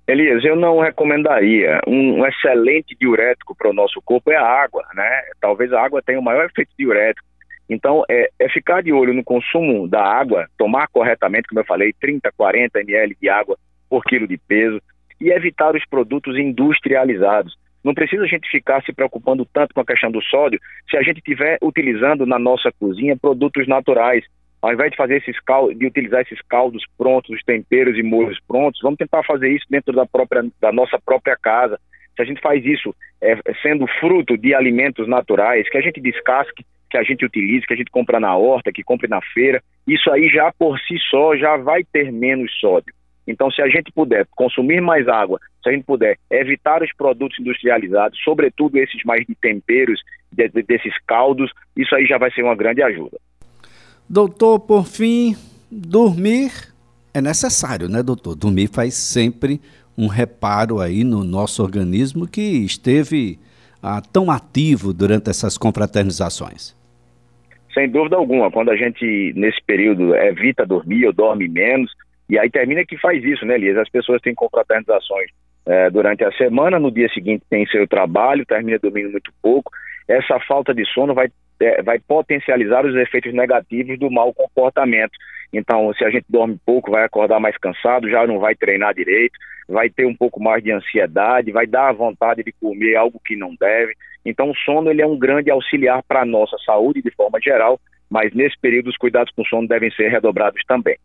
Elias, 0.06 0.44
eu 0.44 0.56
não 0.56 0.80
recomendaria. 0.80 1.80
Um, 1.86 2.26
excelente 2.26 2.96
diurético 2.98 3.54
para 3.56 3.70
o 3.70 3.72
nosso 3.72 4.00
corpo 4.02 4.30
é 4.30 4.36
a 4.36 4.44
água, 4.44 4.84
né? 4.94 5.22
Talvez 5.40 5.72
a 5.72 5.80
água 5.80 6.02
tenha 6.02 6.18
o 6.18 6.22
maior 6.22 6.44
efeito 6.44 6.72
diurético. 6.78 7.26
Então, 7.68 8.04
é, 8.10 8.28
é, 8.38 8.48
ficar 8.48 8.82
de 8.82 8.92
olho 8.92 9.14
no 9.14 9.24
consumo 9.24 9.88
da 9.88 10.02
água, 10.02 10.46
tomar 10.58 10.88
corretamente, 10.88 11.48
como 11.48 11.60
eu 11.60 11.64
falei, 11.64 11.94
30, 12.00 12.30
40 12.36 12.80
ml 12.80 13.16
de 13.20 13.28
água 13.28 13.56
por 13.88 14.04
quilo 14.04 14.26
de 14.26 14.36
peso 14.36 14.80
e 15.20 15.30
evitar 15.30 15.74
os 15.74 15.84
produtos 15.86 16.36
industrializados. 16.36 17.56
Não 17.82 17.94
precisa 17.94 18.24
a 18.24 18.26
gente 18.26 18.48
ficar 18.50 18.82
se 18.82 18.92
preocupando 18.92 19.46
tanto 19.46 19.72
com 19.74 19.80
a 19.80 19.86
questão 19.86 20.10
do 20.10 20.22
sódio 20.22 20.60
se 20.90 20.96
a 20.96 21.02
gente 21.02 21.18
estiver 21.18 21.58
utilizando 21.62 22.26
na 22.26 22.38
nossa 22.38 22.70
cozinha 22.78 23.16
produtos 23.16 23.66
naturais. 23.66 24.24
Ao 24.62 24.72
invés 24.72 24.92
de 24.92 24.96
fazer 24.96 25.16
esses 25.16 25.38
caldos, 25.40 25.77
de 25.77 25.85
utilizar 25.85 26.20
esses 26.20 26.40
caldos 26.42 26.85
prontos, 26.96 27.31
os 27.31 27.42
temperos 27.42 27.98
e 27.98 28.03
molhos 28.03 28.38
prontos, 28.46 28.81
vamos 28.81 28.96
tentar 28.96 29.25
fazer 29.25 29.51
isso 29.51 29.66
dentro 29.68 29.92
da, 29.92 30.07
própria, 30.07 30.44
da 30.61 30.70
nossa 30.70 31.01
própria 31.05 31.37
casa. 31.37 31.81
Se 32.14 32.22
a 32.22 32.25
gente 32.25 32.40
faz 32.40 32.64
isso 32.64 32.94
é, 33.20 33.37
sendo 33.61 33.88
fruto 33.98 34.38
de 34.38 34.55
alimentos 34.55 35.09
naturais, 35.09 35.68
que 35.68 35.77
a 35.77 35.81
gente 35.81 36.01
descasque, 36.01 36.64
que 36.88 36.96
a 36.96 37.03
gente 37.03 37.25
utilize, 37.25 37.66
que 37.66 37.75
a 37.75 37.77
gente 37.77 37.90
compra 37.90 38.20
na 38.20 38.37
horta, 38.37 38.70
que 38.70 38.85
compre 38.85 39.09
na 39.09 39.20
feira, 39.20 39.61
isso 39.85 40.09
aí 40.12 40.29
já 40.29 40.53
por 40.57 40.79
si 40.79 40.96
só 41.11 41.37
já 41.37 41.57
vai 41.57 41.83
ter 41.83 42.12
menos 42.12 42.53
sódio. 42.61 42.94
Então, 43.27 43.51
se 43.51 43.62
a 43.62 43.68
gente 43.68 43.90
puder 43.92 44.27
consumir 44.37 44.81
mais 44.81 45.09
água, 45.09 45.40
se 45.62 45.68
a 45.68 45.72
gente 45.72 45.85
puder 45.85 46.18
evitar 46.31 46.83
os 46.83 46.92
produtos 46.92 47.38
industrializados, 47.38 48.20
sobretudo 48.22 48.77
esses 48.79 49.03
mais 49.05 49.25
de 49.27 49.35
temperos, 49.35 50.01
de, 50.31 50.48
de, 50.48 50.62
desses 50.62 50.94
caldos, 51.07 51.51
isso 51.77 51.94
aí 51.94 52.05
já 52.07 52.18
vai 52.18 52.31
ser 52.31 52.42
uma 52.42 52.55
grande 52.55 52.83
ajuda. 52.83 53.18
Doutor, 54.08 54.60
por 54.60 54.86
fim, 54.86 55.36
dormir 55.70 56.72
é 57.14 57.20
necessário, 57.20 57.88
né, 57.88 58.02
doutor? 58.02 58.34
Dormir 58.34 58.68
faz 58.68 58.94
sempre 58.94 59.60
um 59.96 60.06
reparo 60.06 60.80
aí 60.80 61.04
no 61.04 61.22
nosso 61.22 61.62
organismo 61.62 62.26
que 62.26 62.40
esteve 62.64 63.38
ah, 63.82 64.00
tão 64.00 64.30
ativo 64.30 64.92
durante 64.92 65.28
essas 65.28 65.58
confraternizações. 65.58 66.74
Sem 67.74 67.88
dúvida 67.88 68.16
alguma, 68.16 68.50
quando 68.50 68.70
a 68.70 68.76
gente, 68.76 69.32
nesse 69.34 69.62
período, 69.66 70.14
evita 70.14 70.66
dormir 70.66 71.06
ou 71.06 71.12
dorme 71.12 71.48
menos, 71.48 71.90
e 72.28 72.38
aí 72.38 72.50
termina 72.50 72.84
que 72.84 72.98
faz 72.98 73.22
isso, 73.24 73.44
né, 73.44 73.54
Elias? 73.54 73.76
As 73.76 73.88
pessoas 73.88 74.20
têm 74.20 74.34
confraternizações 74.34 75.30
é, 75.66 75.90
durante 75.90 76.24
a 76.24 76.32
semana, 76.32 76.78
no 76.78 76.90
dia 76.90 77.08
seguinte 77.10 77.44
tem 77.48 77.66
seu 77.66 77.86
trabalho, 77.86 78.46
termina 78.46 78.78
dormindo 78.78 79.10
muito 79.10 79.32
pouco. 79.42 79.70
Essa 80.08 80.38
falta 80.40 80.74
de 80.74 80.84
sono 80.86 81.14
vai 81.14 81.28
é, 81.62 81.83
vai 81.83 81.98
potencializar 81.98 82.85
os 82.85 82.94
efeitos 82.96 83.33
negativos 83.33 83.98
do 83.98 84.11
mau 84.11 84.33
comportamento. 84.33 85.12
Então, 85.53 85.92
se 85.94 86.05
a 86.05 86.11
gente 86.11 86.25
dorme 86.29 86.59
pouco, 86.64 86.90
vai 86.90 87.05
acordar 87.05 87.38
mais 87.38 87.57
cansado, 87.59 88.09
já 88.09 88.27
não 88.27 88.38
vai 88.38 88.55
treinar 88.55 88.94
direito, 88.94 89.38
vai 89.68 89.90
ter 89.90 90.07
um 90.07 90.14
pouco 90.14 90.42
mais 90.42 90.62
de 90.62 90.72
ansiedade, 90.72 91.53
vai 91.53 91.66
dar 91.66 91.92
vontade 91.92 92.42
de 92.42 92.53
comer 92.53 92.96
algo 92.96 93.20
que 93.25 93.37
não 93.37 93.55
deve. 93.59 93.94
Então, 94.25 94.51
o 94.51 94.57
sono 94.57 94.90
ele 94.90 95.03
é 95.03 95.07
um 95.07 95.18
grande 95.18 95.51
auxiliar 95.51 96.03
para 96.03 96.22
a 96.22 96.27
nossa 96.27 96.57
saúde 96.64 97.03
de 97.03 97.11
forma 97.11 97.38
geral, 97.40 97.79
mas 98.11 98.33
nesse 98.35 98.59
período 98.61 98.88
os 98.88 98.96
cuidados 98.96 99.33
com 99.35 99.42
o 99.42 99.46
sono 99.46 99.68
devem 99.68 99.90
ser 99.90 100.09
redobrados 100.09 100.62
também. 100.66 100.96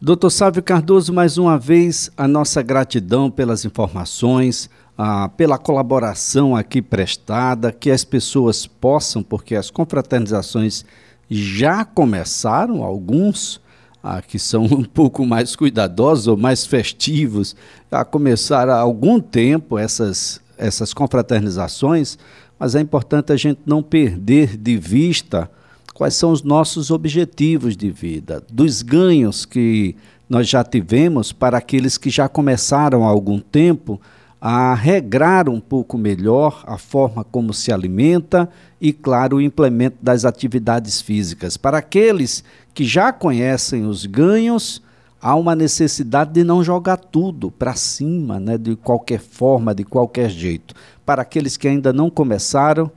Doutor 0.00 0.30
Sávio 0.30 0.62
Cardoso, 0.62 1.12
mais 1.12 1.38
uma 1.38 1.58
vez, 1.58 2.08
a 2.16 2.28
nossa 2.28 2.62
gratidão 2.62 3.28
pelas 3.28 3.64
informações, 3.64 4.70
ah, 4.96 5.28
pela 5.30 5.58
colaboração 5.58 6.54
aqui 6.54 6.80
prestada, 6.80 7.72
que 7.72 7.90
as 7.90 8.04
pessoas 8.04 8.64
possam, 8.64 9.24
porque 9.24 9.56
as 9.56 9.70
confraternizações 9.70 10.84
já 11.28 11.84
começaram, 11.84 12.84
alguns 12.84 13.60
ah, 14.00 14.22
que 14.22 14.38
são 14.38 14.66
um 14.66 14.84
pouco 14.84 15.26
mais 15.26 15.56
cuidadosos 15.56 16.28
ou 16.28 16.36
mais 16.36 16.64
festivos, 16.64 17.56
já 17.90 18.04
começaram 18.04 18.74
há 18.74 18.78
algum 18.78 19.18
tempo 19.18 19.76
essas, 19.76 20.40
essas 20.56 20.94
confraternizações, 20.94 22.16
mas 22.56 22.76
é 22.76 22.80
importante 22.80 23.32
a 23.32 23.36
gente 23.36 23.62
não 23.66 23.82
perder 23.82 24.56
de 24.56 24.76
vista 24.76 25.50
quais 25.98 26.14
são 26.14 26.30
os 26.30 26.44
nossos 26.44 26.92
objetivos 26.92 27.76
de 27.76 27.90
vida, 27.90 28.40
dos 28.48 28.82
ganhos 28.82 29.44
que 29.44 29.96
nós 30.28 30.48
já 30.48 30.62
tivemos 30.62 31.32
para 31.32 31.58
aqueles 31.58 31.98
que 31.98 32.08
já 32.08 32.28
começaram 32.28 33.04
há 33.04 33.08
algum 33.08 33.40
tempo 33.40 34.00
a 34.40 34.74
regrar 34.74 35.48
um 35.48 35.58
pouco 35.58 35.98
melhor 35.98 36.62
a 36.68 36.78
forma 36.78 37.24
como 37.24 37.52
se 37.52 37.72
alimenta 37.72 38.48
e, 38.80 38.92
claro, 38.92 39.38
o 39.38 39.40
implemento 39.40 39.96
das 40.00 40.24
atividades 40.24 41.00
físicas. 41.00 41.56
Para 41.56 41.78
aqueles 41.78 42.44
que 42.72 42.84
já 42.84 43.12
conhecem 43.12 43.84
os 43.84 44.06
ganhos, 44.06 44.80
há 45.20 45.34
uma 45.34 45.56
necessidade 45.56 46.32
de 46.32 46.44
não 46.44 46.62
jogar 46.62 46.98
tudo 46.98 47.50
para 47.50 47.74
cima, 47.74 48.38
né, 48.38 48.56
de 48.56 48.76
qualquer 48.76 49.18
forma, 49.18 49.74
de 49.74 49.82
qualquer 49.82 50.30
jeito. 50.30 50.76
Para 51.04 51.22
aqueles 51.22 51.56
que 51.56 51.66
ainda 51.66 51.92
não 51.92 52.08
começaram, 52.08 52.88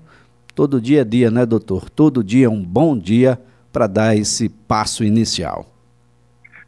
todo 0.55 0.81
dia 0.81 1.01
é 1.01 1.03
dia, 1.05 1.31
né, 1.31 1.45
doutor? 1.45 1.89
Todo 1.89 2.23
dia 2.23 2.45
é 2.45 2.49
um 2.49 2.63
bom 2.63 2.97
dia 2.97 3.37
para 3.71 3.87
dar 3.87 4.15
esse 4.15 4.49
passo 4.67 5.03
inicial. 5.03 5.65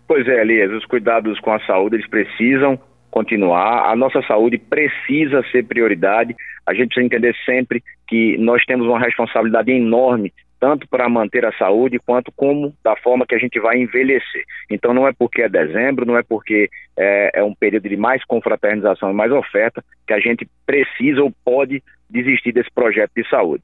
Pois 0.08 0.28
é, 0.28 0.42
Elias, 0.42 0.72
os 0.72 0.86
cuidados 0.86 1.40
com 1.40 1.52
a 1.52 1.60
saúde, 1.62 1.96
eles 1.96 2.10
precisam 2.10 2.80
continuar. 3.10 3.92
A 3.92 3.96
nossa 3.96 4.22
saúde 4.24 4.58
precisa 4.58 5.44
ser 5.52 5.66
prioridade. 5.66 6.36
A 6.66 6.74
gente 6.74 6.88
precisa 6.88 7.06
entender 7.06 7.36
sempre 7.46 7.84
que 8.08 8.38
nós 8.38 8.64
temos 8.66 8.88
uma 8.88 9.00
responsabilidade 9.00 9.72
enorme 9.72 10.34
tanto 10.64 10.88
para 10.88 11.10
manter 11.10 11.46
a 11.46 11.52
saúde 11.58 12.00
quanto 12.00 12.32
como 12.32 12.74
da 12.82 12.96
forma 12.96 13.26
que 13.28 13.36
a 13.36 13.38
gente 13.38 13.60
vai 13.60 13.82
envelhecer. 13.82 14.46
Então 14.72 14.94
não 14.94 15.06
é 15.06 15.12
porque 15.12 15.42
é 15.42 15.50
dezembro, 15.50 16.06
não 16.06 16.18
é 16.18 16.24
porque 16.24 16.70
é, 16.96 17.32
é 17.34 17.44
um 17.44 17.54
período 17.54 17.90
de 17.90 17.98
mais 17.98 18.24
confraternização 18.24 19.12
e 19.12 19.14
mais 19.14 19.30
oferta 19.30 19.84
que 20.08 20.14
a 20.14 20.22
gente 20.22 20.48
precisa 20.66 21.22
ou 21.22 21.34
pode 21.44 21.84
desistir 22.10 22.54
desse 22.54 22.72
projeto 22.72 23.12
de 23.14 23.30
saúde. 23.30 23.64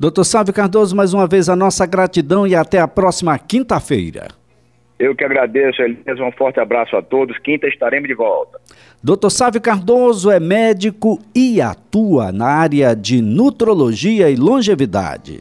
Doutor 0.00 0.22
Sávio 0.22 0.54
Cardoso, 0.54 0.94
mais 0.94 1.12
uma 1.12 1.26
vez 1.26 1.48
a 1.48 1.56
nossa 1.56 1.84
gratidão 1.84 2.46
e 2.46 2.54
até 2.54 2.78
a 2.78 2.86
próxima 2.86 3.36
quinta-feira. 3.36 4.28
Eu 4.96 5.12
que 5.12 5.24
agradeço, 5.24 5.82
Elias. 5.82 6.20
Um 6.20 6.30
forte 6.30 6.60
abraço 6.60 6.96
a 6.96 7.02
todos. 7.02 7.36
Quinta 7.38 7.66
estaremos 7.66 8.08
de 8.08 8.14
volta. 8.14 8.60
Doutor 9.02 9.30
Sávio 9.30 9.60
Cardoso 9.60 10.30
é 10.30 10.38
médico 10.38 11.18
e 11.34 11.60
atua 11.60 12.30
na 12.30 12.46
área 12.46 12.94
de 12.94 13.20
nutrologia 13.20 14.30
e 14.30 14.36
longevidade. 14.36 15.40